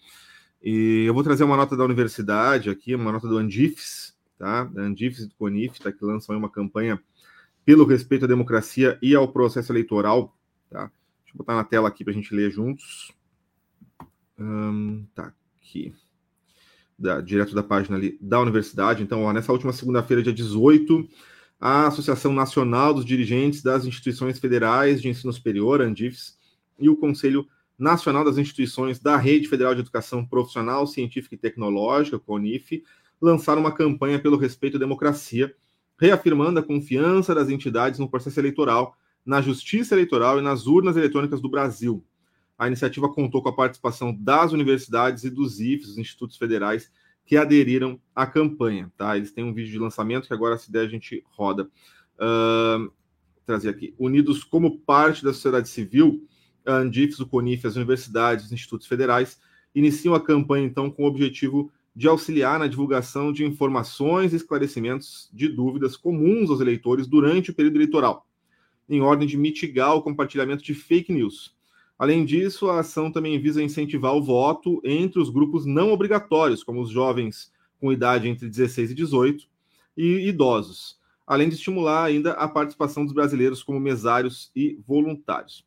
[0.64, 4.64] E eu vou trazer uma nota da universidade aqui, uma nota do Andifes, tá?
[4.64, 5.92] Da Andifes e do Conif, tá?
[5.92, 6.98] Que lançam uma campanha
[7.66, 10.34] pelo respeito à democracia e ao processo eleitoral,
[10.70, 10.90] tá?
[11.34, 13.12] Deixa eu botar na tela aqui para a gente ler juntos.
[15.16, 15.94] Tá aqui.
[16.98, 19.02] Da, direto da página ali da universidade.
[19.02, 21.10] Então, ó, nessa última segunda-feira, dia 18,
[21.60, 26.38] a Associação Nacional dos Dirigentes das Instituições Federais de Ensino Superior, ANDIFES,
[26.80, 27.48] e o Conselho
[27.80, 32.84] Nacional das Instituições da Rede Federal de Educação Profissional, Científica e Tecnológica, CONIF,
[33.20, 35.56] lançaram uma campanha pelo respeito à democracia,
[36.00, 41.42] reafirmando a confiança das entidades no processo eleitoral, na justiça eleitoral e nas urnas eletrônicas
[41.42, 42.04] do Brasil.
[42.58, 46.92] A iniciativa contou com a participação das universidades e dos IFES, os institutos federais,
[47.26, 48.92] que aderiram à campanha.
[48.98, 49.16] Tá?
[49.18, 51.70] Eles têm um vídeo de lançamento que agora, se der, a gente roda.
[52.16, 52.92] Uh,
[53.46, 53.94] trazer aqui.
[53.98, 56.26] Unidos como parte da sociedade civil,
[56.66, 59.40] a Andifes, o CONIF, as universidades, os institutos federais,
[59.76, 65.30] iniciam a campanha, então, com o objetivo de auxiliar na divulgação de informações e esclarecimentos
[65.34, 68.26] de dúvidas comuns aos eleitores durante o período eleitoral,
[68.90, 71.56] em ordem de mitigar o compartilhamento de fake news.
[71.98, 76.82] Além disso, a ação também visa incentivar o voto entre os grupos não obrigatórios, como
[76.82, 79.46] os jovens com idade entre 16 e 18
[79.96, 85.66] e idosos, além de estimular ainda a participação dos brasileiros como mesários e voluntários.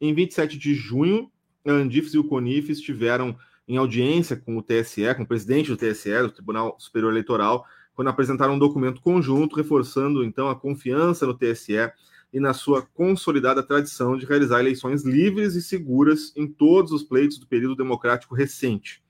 [0.00, 1.30] Em 27 de junho,
[1.66, 5.76] a Andifes e o CONIF estiveram em audiência com o TSE, com o presidente do
[5.76, 11.34] TSE, do Tribunal Superior Eleitoral, quando apresentaram um documento conjunto reforçando então a confiança no
[11.34, 11.90] TSE
[12.34, 17.38] e na sua consolidada tradição de realizar eleições livres e seguras em todos os pleitos
[17.38, 19.02] do período democrático recente.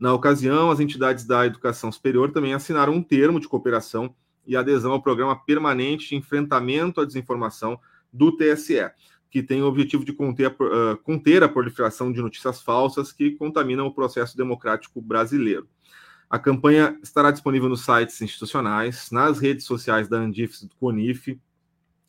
[0.00, 4.14] Na ocasião, as entidades da educação superior também assinaram um termo de cooperação
[4.46, 7.78] e adesão ao programa permanente de enfrentamento à desinformação
[8.10, 8.90] do TSE
[9.30, 13.32] que tem o objetivo de conter a, uh, conter a proliferação de notícias falsas que
[13.32, 15.68] contaminam o processo democrático brasileiro.
[16.30, 21.38] A campanha estará disponível nos sites institucionais, nas redes sociais da Andifes e do CONIF,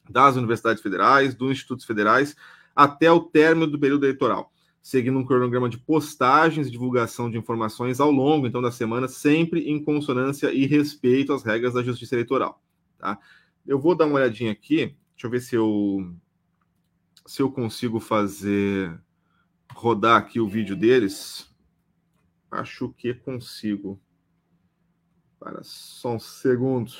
[0.09, 2.35] das universidades federais, dos institutos federais,
[2.75, 7.99] até o término do período eleitoral, seguindo um cronograma de postagens e divulgação de informações
[7.99, 12.61] ao longo então da semana, sempre em consonância e respeito às regras da Justiça Eleitoral.
[12.97, 13.17] Tá?
[13.65, 16.15] Eu vou dar uma olhadinha aqui, deixa eu ver se eu
[17.25, 18.97] se eu consigo fazer
[19.73, 21.53] rodar aqui o vídeo deles.
[22.49, 23.99] Acho que consigo.
[25.37, 26.91] Para só um segundo.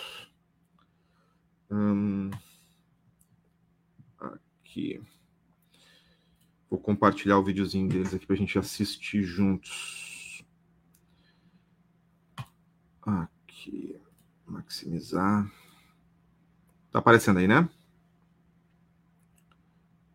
[1.72, 2.30] Hum,
[4.78, 5.02] aqui.
[6.70, 10.44] Vou compartilhar o videozinho deles aqui para a gente assistir juntos.
[13.02, 14.00] Aqui.
[14.46, 15.50] Maximizar.
[16.92, 17.68] Tá aparecendo aí, né?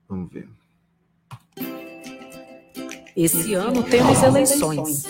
[0.09, 0.49] Vamos ver.
[3.17, 5.05] Esse ano temos eleições.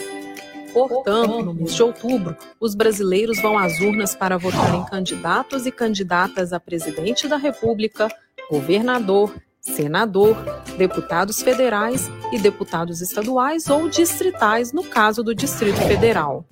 [0.73, 5.73] Portanto, no mês de outubro, os brasileiros vão às urnas para votar em candidatos e
[5.73, 8.09] candidatas a presidente da República,
[8.51, 10.37] governador, senador,
[10.77, 16.45] deputados federais e deputados estaduais ou distritais, no caso do Distrito Federal.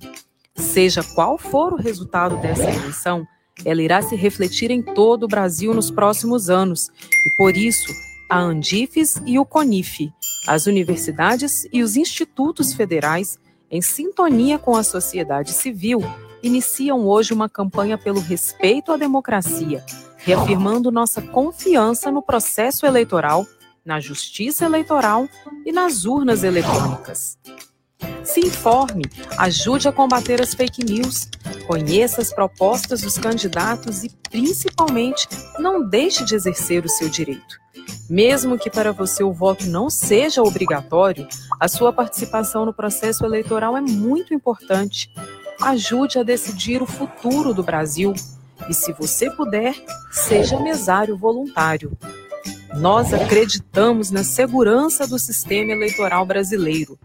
[0.55, 3.27] Seja qual for o resultado dessa eleição,
[3.65, 6.89] ela irá se refletir em todo o Brasil nos próximos anos
[7.25, 7.91] e, por isso,
[8.29, 10.11] a Andifes e o CONIF,
[10.47, 13.37] as universidades e os institutos federais,
[13.69, 16.01] em sintonia com a sociedade civil,
[16.41, 19.83] iniciam hoje uma campanha pelo respeito à democracia,
[20.23, 23.45] reafirmando nossa confiança no processo eleitoral,
[23.83, 25.27] na justiça eleitoral
[25.65, 27.37] e nas urnas eletrônicas.
[28.23, 29.03] Se informe,
[29.37, 31.27] ajude a combater as fake news,
[31.67, 35.27] conheça as propostas dos candidatos e, principalmente,
[35.59, 37.59] não deixe de exercer o seu direito.
[38.09, 41.27] Mesmo que para você o voto não seja obrigatório,
[41.59, 45.09] a sua participação no processo eleitoral é muito importante.
[45.61, 48.13] Ajude a decidir o futuro do Brasil.
[48.69, 49.75] E se você puder,
[50.11, 51.97] seja mesário voluntário.
[52.75, 56.97] Nós acreditamos na segurança do sistema eleitoral brasileiro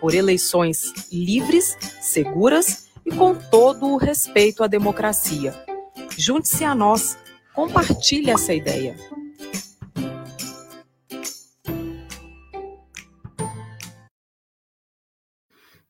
[0.00, 5.54] por eleições livres, seguras e com todo o respeito à democracia.
[6.18, 7.16] Junte-se a nós,
[7.54, 8.96] compartilhe essa ideia.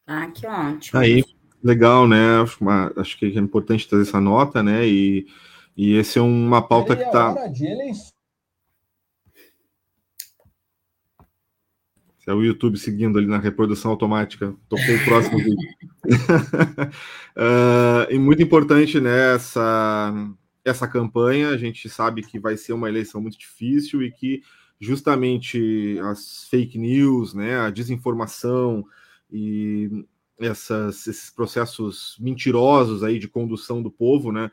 [0.07, 1.01] Ah, que ótimo.
[1.01, 1.25] Aí,
[1.63, 2.41] legal, né?
[2.43, 4.87] Acho, uma, acho que é importante trazer essa nota, né?
[4.87, 5.27] E,
[5.77, 7.35] e esse é uma pauta que está.
[12.19, 15.69] Se é o YouTube seguindo ali na reprodução automática, tocou o próximo vídeo.
[17.37, 20.15] uh, e muito importante né, essa,
[20.65, 21.49] essa campanha.
[21.49, 24.41] A gente sabe que vai ser uma eleição muito difícil e que
[24.79, 28.85] justamente as fake news, né, a desinformação
[29.29, 30.07] e
[30.47, 34.51] essas, esses processos mentirosos aí de condução do povo, né,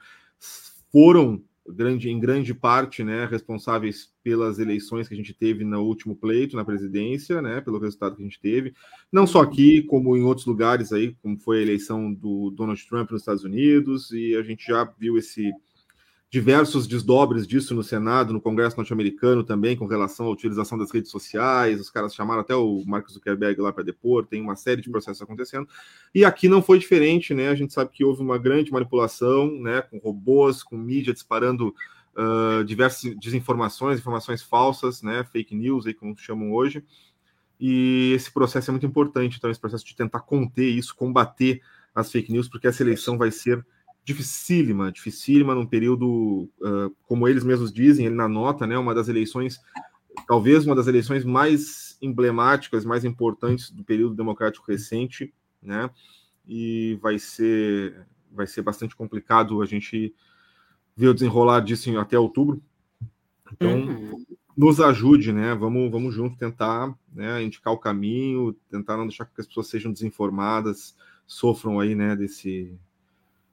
[0.91, 6.15] foram grande, em grande parte, né, responsáveis pelas eleições que a gente teve no último
[6.15, 8.73] pleito na presidência, né, pelo resultado que a gente teve,
[9.11, 13.11] não só aqui, como em outros lugares aí, como foi a eleição do Donald Trump
[13.11, 15.51] nos Estados Unidos, e a gente já viu esse
[16.31, 21.09] diversos desdobres disso no Senado, no Congresso norte-americano também, com relação à utilização das redes
[21.09, 21.79] sociais.
[21.79, 25.21] Os caras chamaram até o Mark Zuckerberg lá para depor, tem uma série de processos
[25.21, 25.67] acontecendo.
[26.13, 27.49] E aqui não foi diferente, né?
[27.49, 29.81] A gente sabe que houve uma grande manipulação, né?
[29.81, 31.73] Com robôs, com mídia disparando
[32.15, 35.23] uh, diversas desinformações, informações falsas, né?
[35.31, 36.83] Fake news, aí como chamam hoje.
[37.59, 41.59] E esse processo é muito importante, então, esse processo de tentar conter isso, combater
[41.93, 43.65] as fake news, porque essa eleição vai ser
[44.03, 49.07] dificílima, dificílima num período, uh, como eles mesmos dizem, ele na nota, né, uma das
[49.07, 49.59] eleições,
[50.27, 55.89] talvez uma das eleições mais emblemáticas, mais importantes do período democrático recente, né,
[56.47, 60.13] e vai ser, vai ser bastante complicado a gente
[60.95, 62.61] ver o desenrolar disso até outubro.
[63.53, 64.25] Então, uhum.
[64.57, 69.39] nos ajude, né, vamos, vamos junto tentar, né, indicar o caminho, tentar não deixar que
[69.39, 70.95] as pessoas sejam desinformadas,
[71.27, 72.75] sofram aí, né, desse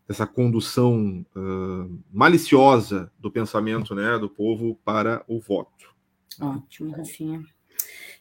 [0.09, 5.95] dessa condução uh, maliciosa do pensamento né, do povo para o voto.
[6.41, 7.43] Ótimo, Rafinha.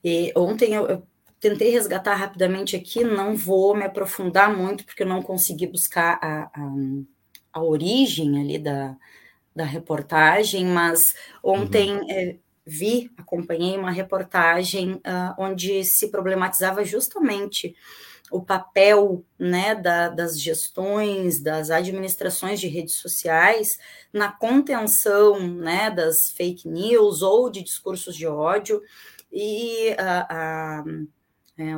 [0.04, 1.04] E ontem eu, eu,
[1.40, 6.44] tentei resgatar rapidamente aqui, não vou me aprofundar muito, porque eu não consegui buscar a,
[6.44, 6.74] a,
[7.54, 8.96] a origem ali da,
[9.56, 11.14] da reportagem, mas
[11.44, 12.10] ontem uhum.
[12.10, 17.76] é, vi, acompanhei uma reportagem uh, onde se problematizava justamente
[18.32, 23.78] o papel né, da, das gestões, das administrações de redes sociais
[24.12, 28.82] na contenção né, das fake news ou de discursos de ódio
[29.32, 30.84] e a, a,
[31.58, 31.74] é,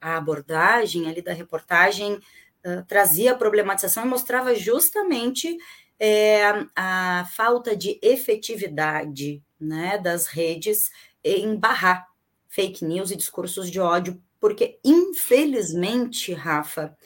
[0.00, 5.56] a abordagem ali da reportagem uh, trazia a problematização e mostrava justamente
[5.98, 10.90] é, a falta de efetividade né, das redes
[11.22, 12.06] em barrar
[12.48, 16.96] fake news e discursos de ódio porque infelizmente, Rafa,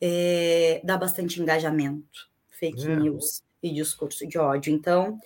[0.00, 2.96] é, dá bastante engajamento, fake é.
[2.96, 4.72] news e discurso de ódio.
[4.72, 5.18] Então,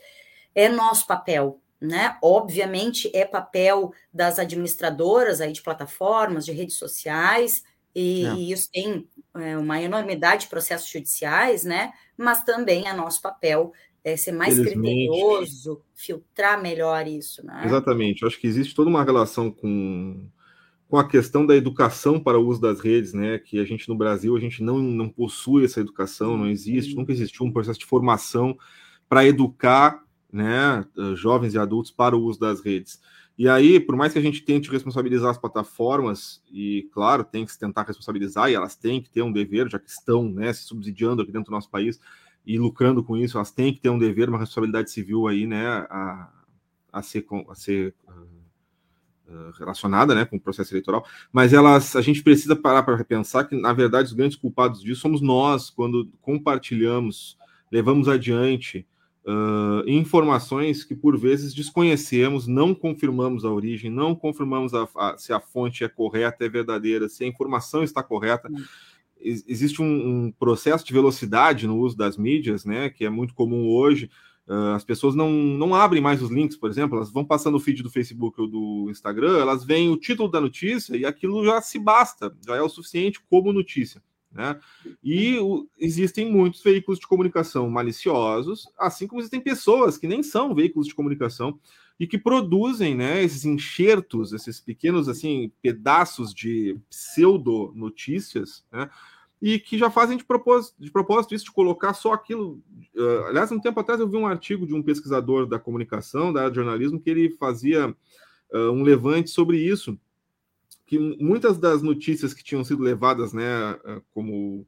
[0.55, 2.17] é nosso papel, né?
[2.23, 8.35] Obviamente, é papel das administradoras aí de plataformas, de redes sociais, e, é.
[8.35, 11.93] e isso tem é, uma enormidade de processos judiciais, né?
[12.17, 13.73] Mas também é nosso papel
[14.05, 17.63] é, ser mais criterioso, filtrar melhor isso, né?
[17.65, 18.23] Exatamente.
[18.23, 20.29] Eu acho que existe toda uma relação com
[20.89, 23.39] com a questão da educação para o uso das redes, né?
[23.39, 27.13] Que a gente no Brasil a gente não, não possui essa educação, não existe, nunca
[27.13, 28.57] existiu um processo de formação
[29.09, 30.85] para educar, né,
[31.15, 33.01] jovens e adultos para o uso das redes.
[33.39, 37.53] E aí, por mais que a gente tente responsabilizar as plataformas, e claro, tem que
[37.53, 40.65] se tentar responsabilizar, e elas têm que ter um dever, já que estão né, se
[40.65, 42.01] subsidiando aqui dentro do nosso país
[42.45, 45.69] e lucrando com isso, elas têm que ter um dever, uma responsabilidade civil aí, né,
[45.69, 46.33] a,
[46.93, 48.13] a ser, a ser eh,
[49.59, 53.61] relacionada né, com o processo eleitoral, mas elas, a gente precisa parar para repensar que,
[53.61, 57.37] na verdade, os grandes culpados disso somos nós, quando compartilhamos,
[57.71, 58.87] levamos adiante
[59.29, 65.33] uh, informações que por vezes desconhecemos, não confirmamos a origem, não confirmamos a, a, se
[65.33, 68.49] a fonte é correta, é verdadeira, se a informação está correta.
[69.21, 73.69] Existe um, um, processo de velocidade no uso das mídias, né, que é muito comum
[73.69, 74.09] hoje.
[74.49, 77.61] Uh, as pessoas não, não abrem mais os links, por exemplo, elas vão passando o
[77.61, 81.61] feed do Facebook ou do Instagram, elas veem o título da notícia e aquilo já
[81.61, 84.03] se basta, já é o suficiente como notícia.
[84.33, 84.59] Né?
[85.05, 90.55] E o, existem muitos veículos de comunicação maliciosos, assim como existem pessoas que nem são
[90.55, 91.59] veículos de comunicação
[92.01, 98.89] e que produzem né, esses enxertos, esses pequenos assim pedaços de pseudo notícias, né,
[99.41, 102.63] e que já fazem de propósito, de propósito isso de colocar só aquilo.
[102.95, 106.41] Uh, aliás, um tempo atrás eu vi um artigo de um pesquisador da comunicação, da
[106.41, 109.99] área de jornalismo, que ele fazia uh, um levante sobre isso
[110.89, 113.45] que muitas das notícias que tinham sido levadas, né,
[114.11, 114.67] como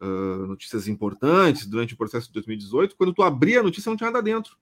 [0.00, 4.10] uh, notícias importantes durante o processo de 2018, quando tu abria a notícia não tinha
[4.10, 4.56] nada dentro.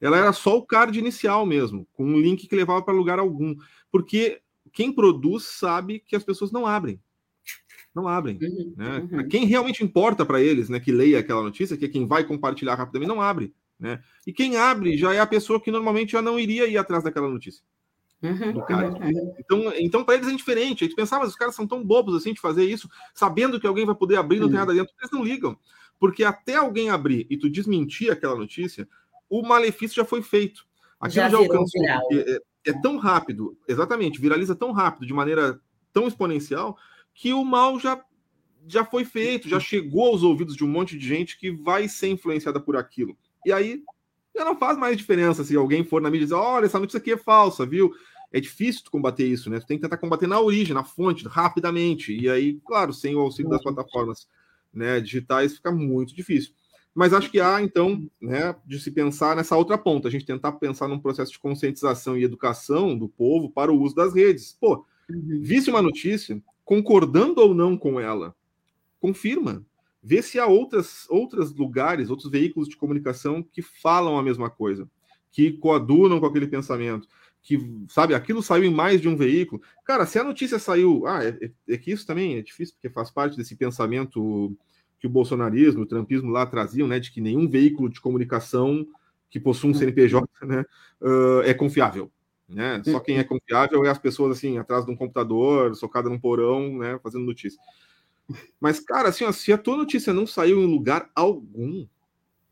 [0.00, 3.54] Ela era só o card inicial mesmo, com um link que levava para lugar algum.
[3.92, 4.40] Porque
[4.72, 6.98] quem produz sabe que as pessoas não abrem.
[7.94, 8.38] Não abrem.
[8.42, 9.08] Uhum, né?
[9.10, 9.28] Uhum.
[9.28, 12.74] Quem realmente importa para eles, né, que leia aquela notícia, que é quem vai compartilhar
[12.74, 13.54] rapidamente, não abre.
[13.78, 14.02] Né?
[14.26, 17.28] E quem abre já é a pessoa que normalmente já não iria ir atrás daquela
[17.28, 17.62] notícia.
[18.22, 18.90] Uhum, cara.
[18.90, 19.34] Uhum.
[19.38, 20.82] Então, então para eles é diferente.
[20.82, 23.66] A gente pensava, mas os caras são tão bobos assim de fazer isso, sabendo que
[23.66, 24.92] alguém vai poder abrir não tem nada dentro.
[24.98, 25.56] Eles não ligam.
[26.00, 28.88] Porque até alguém abrir e tu desmentir aquela notícia,
[29.28, 30.66] o malefício já foi feito.
[30.98, 31.84] Aquilo já, já alcançou.
[31.84, 35.60] É, é, tão rápido, exatamente, viraliza tão rápido, de maneira
[35.92, 36.76] tão exponencial,
[37.14, 38.04] que o mal já,
[38.66, 42.08] já foi feito, já chegou aos ouvidos de um monte de gente que vai ser
[42.08, 43.16] influenciada por aquilo.
[43.46, 43.82] E aí
[44.36, 46.98] já não faz mais diferença se alguém for na mídia e dizer, olha, essa notícia
[46.98, 47.94] aqui é falsa, viu?
[48.34, 49.60] é difícil combater isso, né?
[49.60, 52.12] Tu tem que tentar combater na origem, na fonte, rapidamente.
[52.12, 54.26] E aí, claro, sem o auxílio das plataformas
[54.72, 56.52] né, digitais fica muito difícil.
[56.92, 60.50] Mas acho que há, então, né, de se pensar nessa outra ponta, a gente tentar
[60.50, 64.58] pensar num processo de conscientização e educação do povo para o uso das redes.
[64.60, 65.38] Pô, uhum.
[65.40, 68.34] visse uma notícia, concordando ou não com ela,
[69.00, 69.64] confirma.
[70.02, 74.88] Vê se há outras, outros lugares, outros veículos de comunicação que falam a mesma coisa,
[75.32, 77.08] que coadunam com aquele pensamento
[77.44, 77.58] que,
[77.88, 79.60] sabe, aquilo saiu em mais de um veículo.
[79.84, 81.06] Cara, se a notícia saiu.
[81.06, 84.56] Ah, é, é, é, que isso também é difícil, porque faz parte desse pensamento
[84.98, 88.86] que o bolsonarismo, o trumpismo lá traziam, né, de que nenhum veículo de comunicação
[89.28, 90.64] que possui um CNPJ né,
[91.02, 92.10] uh, é confiável.
[92.48, 92.82] Né?
[92.84, 96.78] Só quem é confiável é as pessoas assim, atrás de um computador, socada num porão,
[96.78, 97.58] né, fazendo notícia.
[98.60, 101.86] Mas, cara, assim, ó, se a tua notícia não saiu em lugar algum,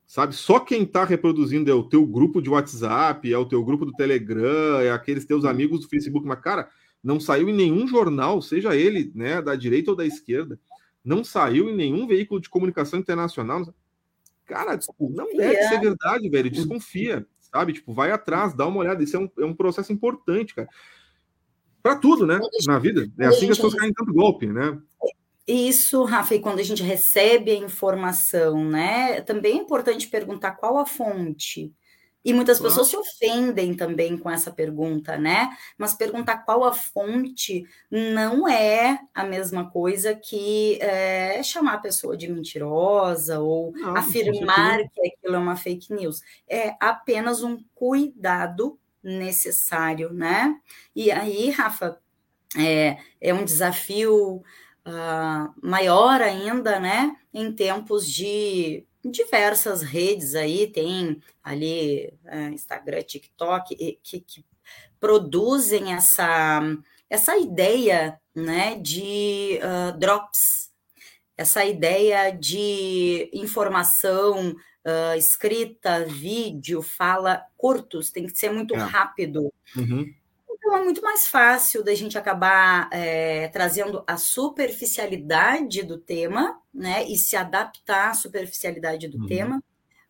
[0.06, 0.34] sabe?
[0.34, 3.92] Só quem está reproduzindo é o teu grupo de WhatsApp, é o teu grupo do
[3.92, 6.68] Telegram, é aqueles teus amigos do Facebook, mas cara,
[7.02, 10.58] não saiu em nenhum jornal, seja ele, né, da direita ou da esquerda,
[11.04, 13.74] não saiu em nenhum veículo de comunicação internacional.
[14.44, 16.50] Cara, não deve ser verdade, velho.
[16.50, 17.74] Desconfia, sabe?
[17.74, 19.02] Tipo, vai atrás, dá uma olhada.
[19.02, 20.68] Isso é um, é um processo importante, cara.
[21.82, 22.40] Para tudo, né?
[22.66, 23.08] Na vida.
[23.18, 24.78] É assim que as pessoas caem em tanto golpe, né?
[25.46, 29.20] Isso, Rafa, e quando a gente recebe a informação, né?
[29.22, 31.72] Também é importante perguntar qual a fonte.
[32.24, 32.70] E muitas claro.
[32.70, 35.50] pessoas se ofendem também com essa pergunta, né?
[35.76, 42.16] Mas perguntar qual a fonte não é a mesma coisa que é, chamar a pessoa
[42.16, 46.22] de mentirosa ou não, afirmar que aquilo é uma fake news.
[46.48, 50.54] É apenas um cuidado necessário, né?
[50.94, 51.98] E aí, Rafa,
[52.56, 54.42] é, é um desafio
[54.86, 57.16] uh, maior ainda, né?
[57.32, 64.44] Em tempos de diversas redes aí, tem ali uh, Instagram, TikTok, que, que,
[65.00, 66.60] produzem essa,
[67.10, 70.70] essa ideia né, de uh, drops,
[71.36, 78.78] essa ideia de informação uh, escrita, vídeo, fala curtos, tem que ser muito é.
[78.78, 79.52] rápido.
[79.76, 80.06] Uhum.
[80.72, 87.04] Então é muito mais fácil da gente acabar é, trazendo a superficialidade do tema, né?
[87.06, 89.26] E se adaptar à superficialidade do uhum.
[89.26, 89.62] tema.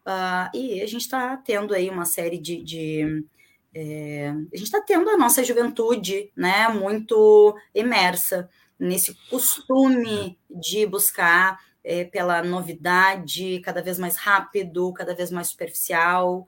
[0.06, 2.62] Uh, e a gente está tendo aí uma série de.
[2.62, 3.26] de
[3.74, 6.68] é, a gente está tendo a nossa juventude, né?
[6.68, 8.48] Muito imersa
[8.78, 16.46] nesse costume de buscar é, pela novidade cada vez mais rápido, cada vez mais superficial.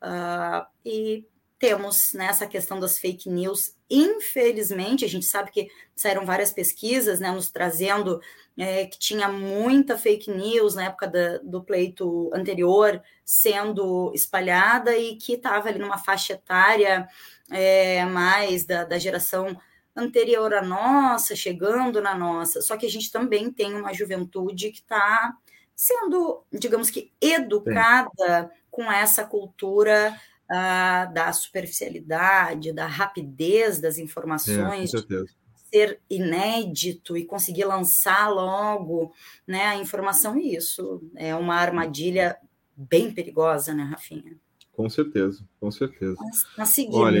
[0.00, 1.26] Uh, e
[1.58, 3.74] temos nessa né, questão das fake news.
[3.90, 8.20] Infelizmente, a gente sabe que saíram várias pesquisas né, nos trazendo
[8.58, 15.16] é, que tinha muita fake news na época da, do pleito anterior sendo espalhada e
[15.16, 17.08] que estava ali numa faixa etária
[17.50, 19.56] é, mais da, da geração
[19.94, 22.60] anterior à nossa, chegando na nossa.
[22.60, 25.34] Só que a gente também tem uma juventude que está
[25.74, 30.14] sendo, digamos que, educada com essa cultura
[30.48, 35.24] da superficialidade, da rapidez das informações, é,
[35.70, 39.12] ser inédito e conseguir lançar logo
[39.46, 42.36] né, a informação, isso é uma armadilha
[42.76, 44.36] bem perigosa, né, Rafinha?
[44.72, 46.16] Com certeza, com certeza.
[46.18, 47.00] Nós, nós seguimos.
[47.00, 47.20] Olha,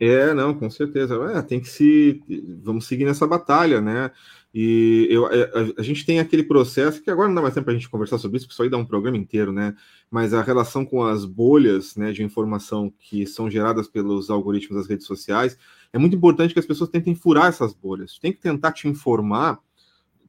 [0.00, 1.14] é, não, com certeza.
[1.32, 2.20] É, tem que se.
[2.60, 4.10] Vamos seguir nessa batalha, né?
[4.54, 7.64] E eu, a, é, a, gente tem aquele processo que agora não dá mais tempo
[7.64, 9.74] para a gente conversar sobre isso, porque isso aí dá um programa inteiro, né?
[10.10, 14.88] Mas a relação com as bolhas né, de informação que são geradas pelos algoritmos das
[14.88, 15.56] redes sociais
[15.92, 18.18] é muito importante que as pessoas tentem furar essas bolhas.
[18.18, 19.58] Tem que tentar te informar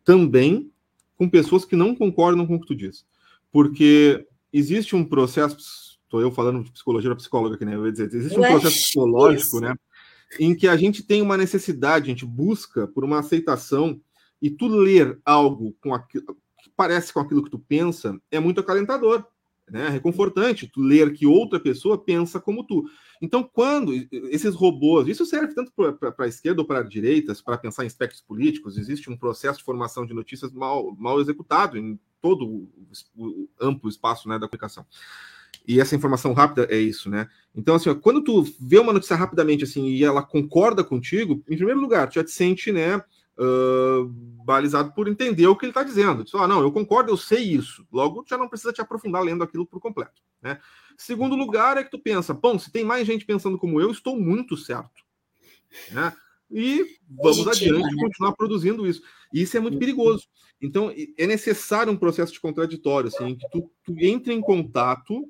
[0.05, 0.71] também
[1.17, 3.05] com pessoas que não concordam com o que tu diz.
[3.51, 7.73] Porque existe um processo Estou eu falando de psicologia para psicóloga aqui, né?
[7.73, 9.73] Eu ia dizer, existe um processo psicológico, né?
[10.39, 13.99] Em que a gente tem uma necessidade, a gente busca por uma aceitação,
[14.43, 18.59] e tu ler algo com aquilo, que parece com aquilo que tu pensa é muito
[18.59, 19.25] acalentador,
[19.71, 19.85] né?
[19.85, 22.83] É reconfortante tu ler que outra pessoa pensa como tu.
[23.21, 27.57] Então, quando esses robôs, isso serve tanto para a esquerda ou para a direita, para
[27.57, 31.97] pensar em aspectos políticos, existe um processo de formação de notícias mal, mal executado em
[32.21, 32.69] todo o,
[33.15, 34.85] o amplo espaço né, da comunicação.
[35.65, 37.29] E essa informação rápida é isso, né?
[37.55, 41.55] Então, assim, ó, quando tu vê uma notícia rapidamente assim e ela concorda contigo, em
[41.55, 43.01] primeiro lugar, tu já te sente, né,
[43.37, 44.05] uh,
[44.43, 46.23] balizado por entender o que ele está dizendo.
[46.23, 47.85] Tu, ah, não, eu concordo, eu sei isso.
[47.91, 50.59] Logo, já não precisa te aprofundar lendo aquilo por completo, né?
[50.97, 54.19] Segundo lugar é que tu pensa, bom, se tem mais gente pensando como eu, estou
[54.19, 55.03] muito certo,
[55.91, 56.13] né?
[56.51, 58.01] E vamos adiante né?
[58.03, 59.01] continuar produzindo isso.
[59.33, 60.27] E isso é muito perigoso.
[60.61, 65.27] Então, é necessário um processo de contraditório, assim, que tu, tu entre em contato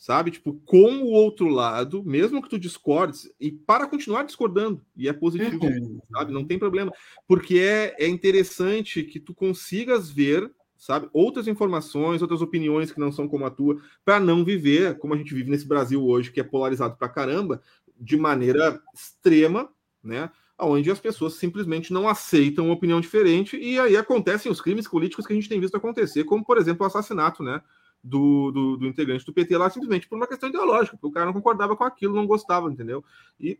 [0.00, 0.30] sabe?
[0.30, 5.12] Tipo, com o outro lado, mesmo que tu discordes, e para continuar discordando, e é
[5.12, 6.00] positivo, uhum.
[6.10, 6.32] sabe?
[6.32, 6.90] Não tem problema,
[7.28, 13.12] porque é, é interessante que tu consigas ver, sabe, outras informações, outras opiniões que não
[13.12, 16.40] são como a tua, para não viver como a gente vive nesse Brasil hoje, que
[16.40, 17.60] é polarizado pra caramba,
[17.94, 19.68] de maneira extrema,
[20.02, 20.30] né?
[20.58, 25.26] Onde as pessoas simplesmente não aceitam uma opinião diferente, e aí acontecem os crimes políticos
[25.26, 27.60] que a gente tem visto acontecer, como, por exemplo, o assassinato, né?
[28.02, 31.26] Do, do, do, integrante do PT lá simplesmente por uma questão ideológica, porque o cara
[31.26, 33.04] não concordava com aquilo, não gostava, entendeu?
[33.38, 33.58] E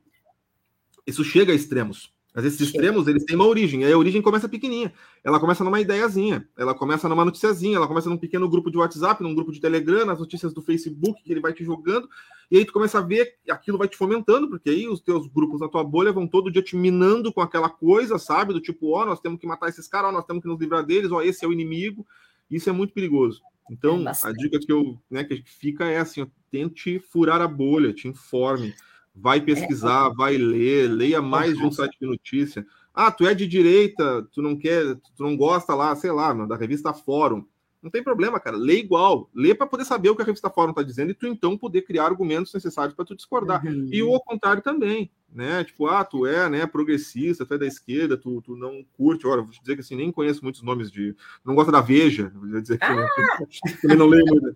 [1.06, 2.12] isso chega a extremos.
[2.32, 3.82] Mas esses extremos, eles têm uma origem.
[3.82, 4.92] E a origem começa pequenininha.
[5.24, 6.48] Ela começa numa ideiazinha.
[6.56, 7.76] Ela começa numa noticiazinha.
[7.76, 11.22] Ela começa num pequeno grupo de WhatsApp, num grupo de Telegram, nas notícias do Facebook
[11.24, 12.08] que ele vai te jogando.
[12.48, 15.26] E aí tu começa a ver que aquilo vai te fomentando, porque aí os teus
[15.26, 18.52] grupos na tua bolha vão todo dia te minando com aquela coisa, sabe?
[18.52, 20.60] Do tipo, ó, oh, nós temos que matar esses caras, ó, nós temos que nos
[20.60, 22.06] livrar deles, ó, esse é o inimigo.
[22.48, 23.42] Isso é muito perigoso.
[23.70, 27.46] Então, é a dica que eu, né, que fica é assim, ó, tente furar a
[27.46, 28.74] bolha, te informe,
[29.14, 30.14] vai é, pesquisar, é.
[30.14, 32.66] vai ler, leia mais de um site de notícia.
[32.92, 36.56] Ah, tu é de direita, tu não quer, tu não gosta lá, sei lá, da
[36.56, 37.46] revista Fórum.
[37.80, 38.56] Não tem problema, cara.
[38.56, 39.30] Lê igual.
[39.32, 41.82] Lê para poder saber o que a revista Fórum está dizendo e tu então poder
[41.82, 43.64] criar argumentos necessários para tu discordar.
[43.64, 43.88] Uhum.
[43.90, 45.62] E o contrário também né?
[45.64, 49.26] Tipo, ah, tu é, né, progressista, tu é da esquerda, tu, tu não curte.
[49.26, 51.14] Olha, vou te dizer que assim, nem conheço muitos nomes de.
[51.44, 53.08] Não gosta da Veja, vou dizer que ah!
[53.80, 54.52] também não leio muito.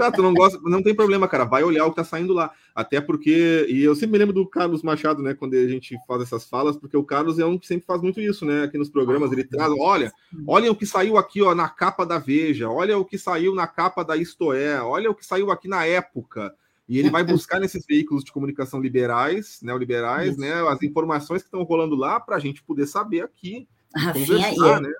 [0.00, 2.52] Ah, tu não gosta, não tem problema, cara, vai olhar o que tá saindo lá.
[2.74, 6.22] Até porque, e eu sempre me lembro do Carlos Machado, né, quando a gente faz
[6.22, 8.88] essas falas, porque o Carlos é um que sempre faz muito isso, né, aqui nos
[8.88, 10.10] programas, ele traz, olha,
[10.46, 13.66] olha o que saiu aqui, ó, na capa da Veja, olha o que saiu na
[13.66, 16.54] capa da Isto É, olha o que saiu aqui na época.
[16.88, 21.62] E ele vai buscar nesses veículos de comunicação liberais, neoliberais, né, as informações que estão
[21.62, 24.80] rolando lá para a gente poder saber aqui, Rafinha, conversar, é...
[24.80, 24.92] né?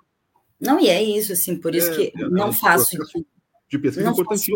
[0.61, 2.97] Não, e é isso, assim, por isso é, que é, não faço...
[3.69, 4.53] De pesquisa não faço,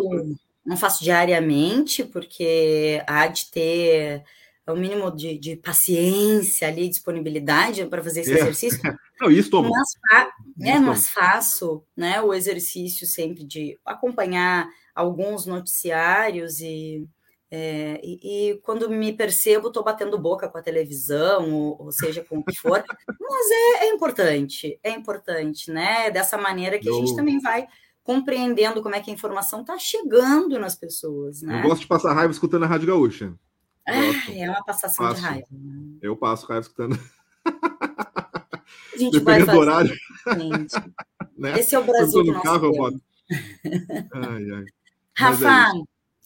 [0.64, 4.24] não faço diariamente, porque há de ter
[4.66, 8.39] o um mínimo de, de, paciência ali, disponibilidade para fazer esse é.
[8.41, 8.81] exercício.
[9.20, 9.70] Não, isso toma.
[9.70, 17.09] Mas, fa é, mas faço né, o exercício sempre de acompanhar alguns noticiários e
[17.59, 22.22] é, e, e, quando me percebo, estou batendo boca com a televisão, ou, ou seja,
[22.22, 22.84] com o que for.
[23.18, 26.11] Mas é, é, importante, é importante, né?
[26.11, 26.94] Dessa maneira que Eu...
[26.94, 27.66] a gente também vai
[28.02, 31.61] compreendendo como é que a informação está chegando nas pessoas, né?
[31.61, 33.32] Eu gosto de passar raiva escutando a Rádio Gaúcha.
[33.88, 33.94] Ah,
[34.34, 35.22] é uma passação passo.
[35.22, 35.46] de raiva.
[35.50, 35.98] Né?
[36.02, 37.00] Eu passo raiva escutando.
[37.46, 39.98] A gente Dependendo vai fazer,
[41.38, 41.59] né?
[41.59, 43.00] Esse é o Brasil do nosso carro, eu
[44.12, 44.64] ai, ai.
[45.16, 45.72] Rafa,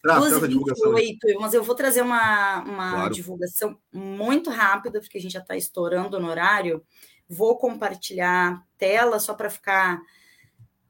[0.07, 3.15] 12h28, mas eu vou trazer uma, uma claro.
[3.15, 6.85] divulgação muito rápida, porque a gente já está estourando no horário.
[7.29, 10.01] Vou compartilhar tela só para ficar,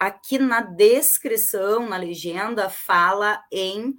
[0.00, 3.94] aqui na descrição, na legenda, fala em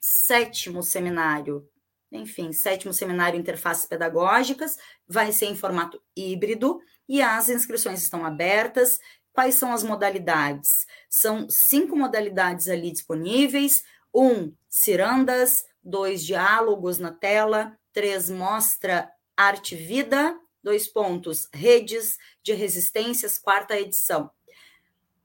[0.00, 1.68] sétimo seminário.
[2.10, 8.98] Enfim, sétimo seminário Interfaces Pedagógicas, vai ser em formato híbrido e as inscrições estão abertas.
[9.34, 10.86] Quais são as modalidades?
[11.10, 13.82] São cinco modalidades ali disponíveis:
[14.14, 23.38] um, cirandas, dois diálogos na tela, três mostra arte vida, dois pontos redes de resistências,
[23.38, 24.30] quarta edição.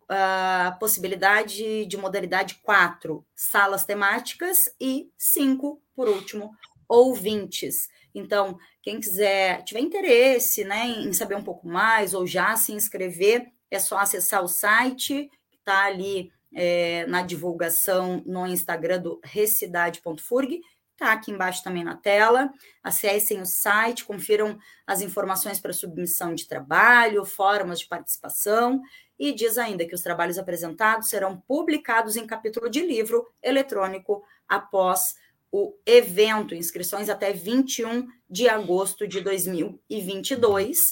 [0.04, 6.52] Uh, possibilidade de modalidade quatro salas temáticas e cinco, por último,
[6.88, 7.90] ouvintes.
[8.14, 13.48] Então, quem quiser, tiver interesse né, em saber um pouco mais ou já se inscrever,
[13.72, 20.62] é só acessar o site, está ali é, na divulgação no Instagram do recidade.furg,
[21.02, 22.52] está aqui embaixo também na tela.
[22.84, 28.82] Acessem o site, confiram as informações para submissão de trabalho, formas de participação,
[29.18, 35.16] e diz ainda que os trabalhos apresentados serão publicados em capítulo de livro eletrônico após
[35.52, 40.92] o evento, inscrições até 21 de agosto de 2022.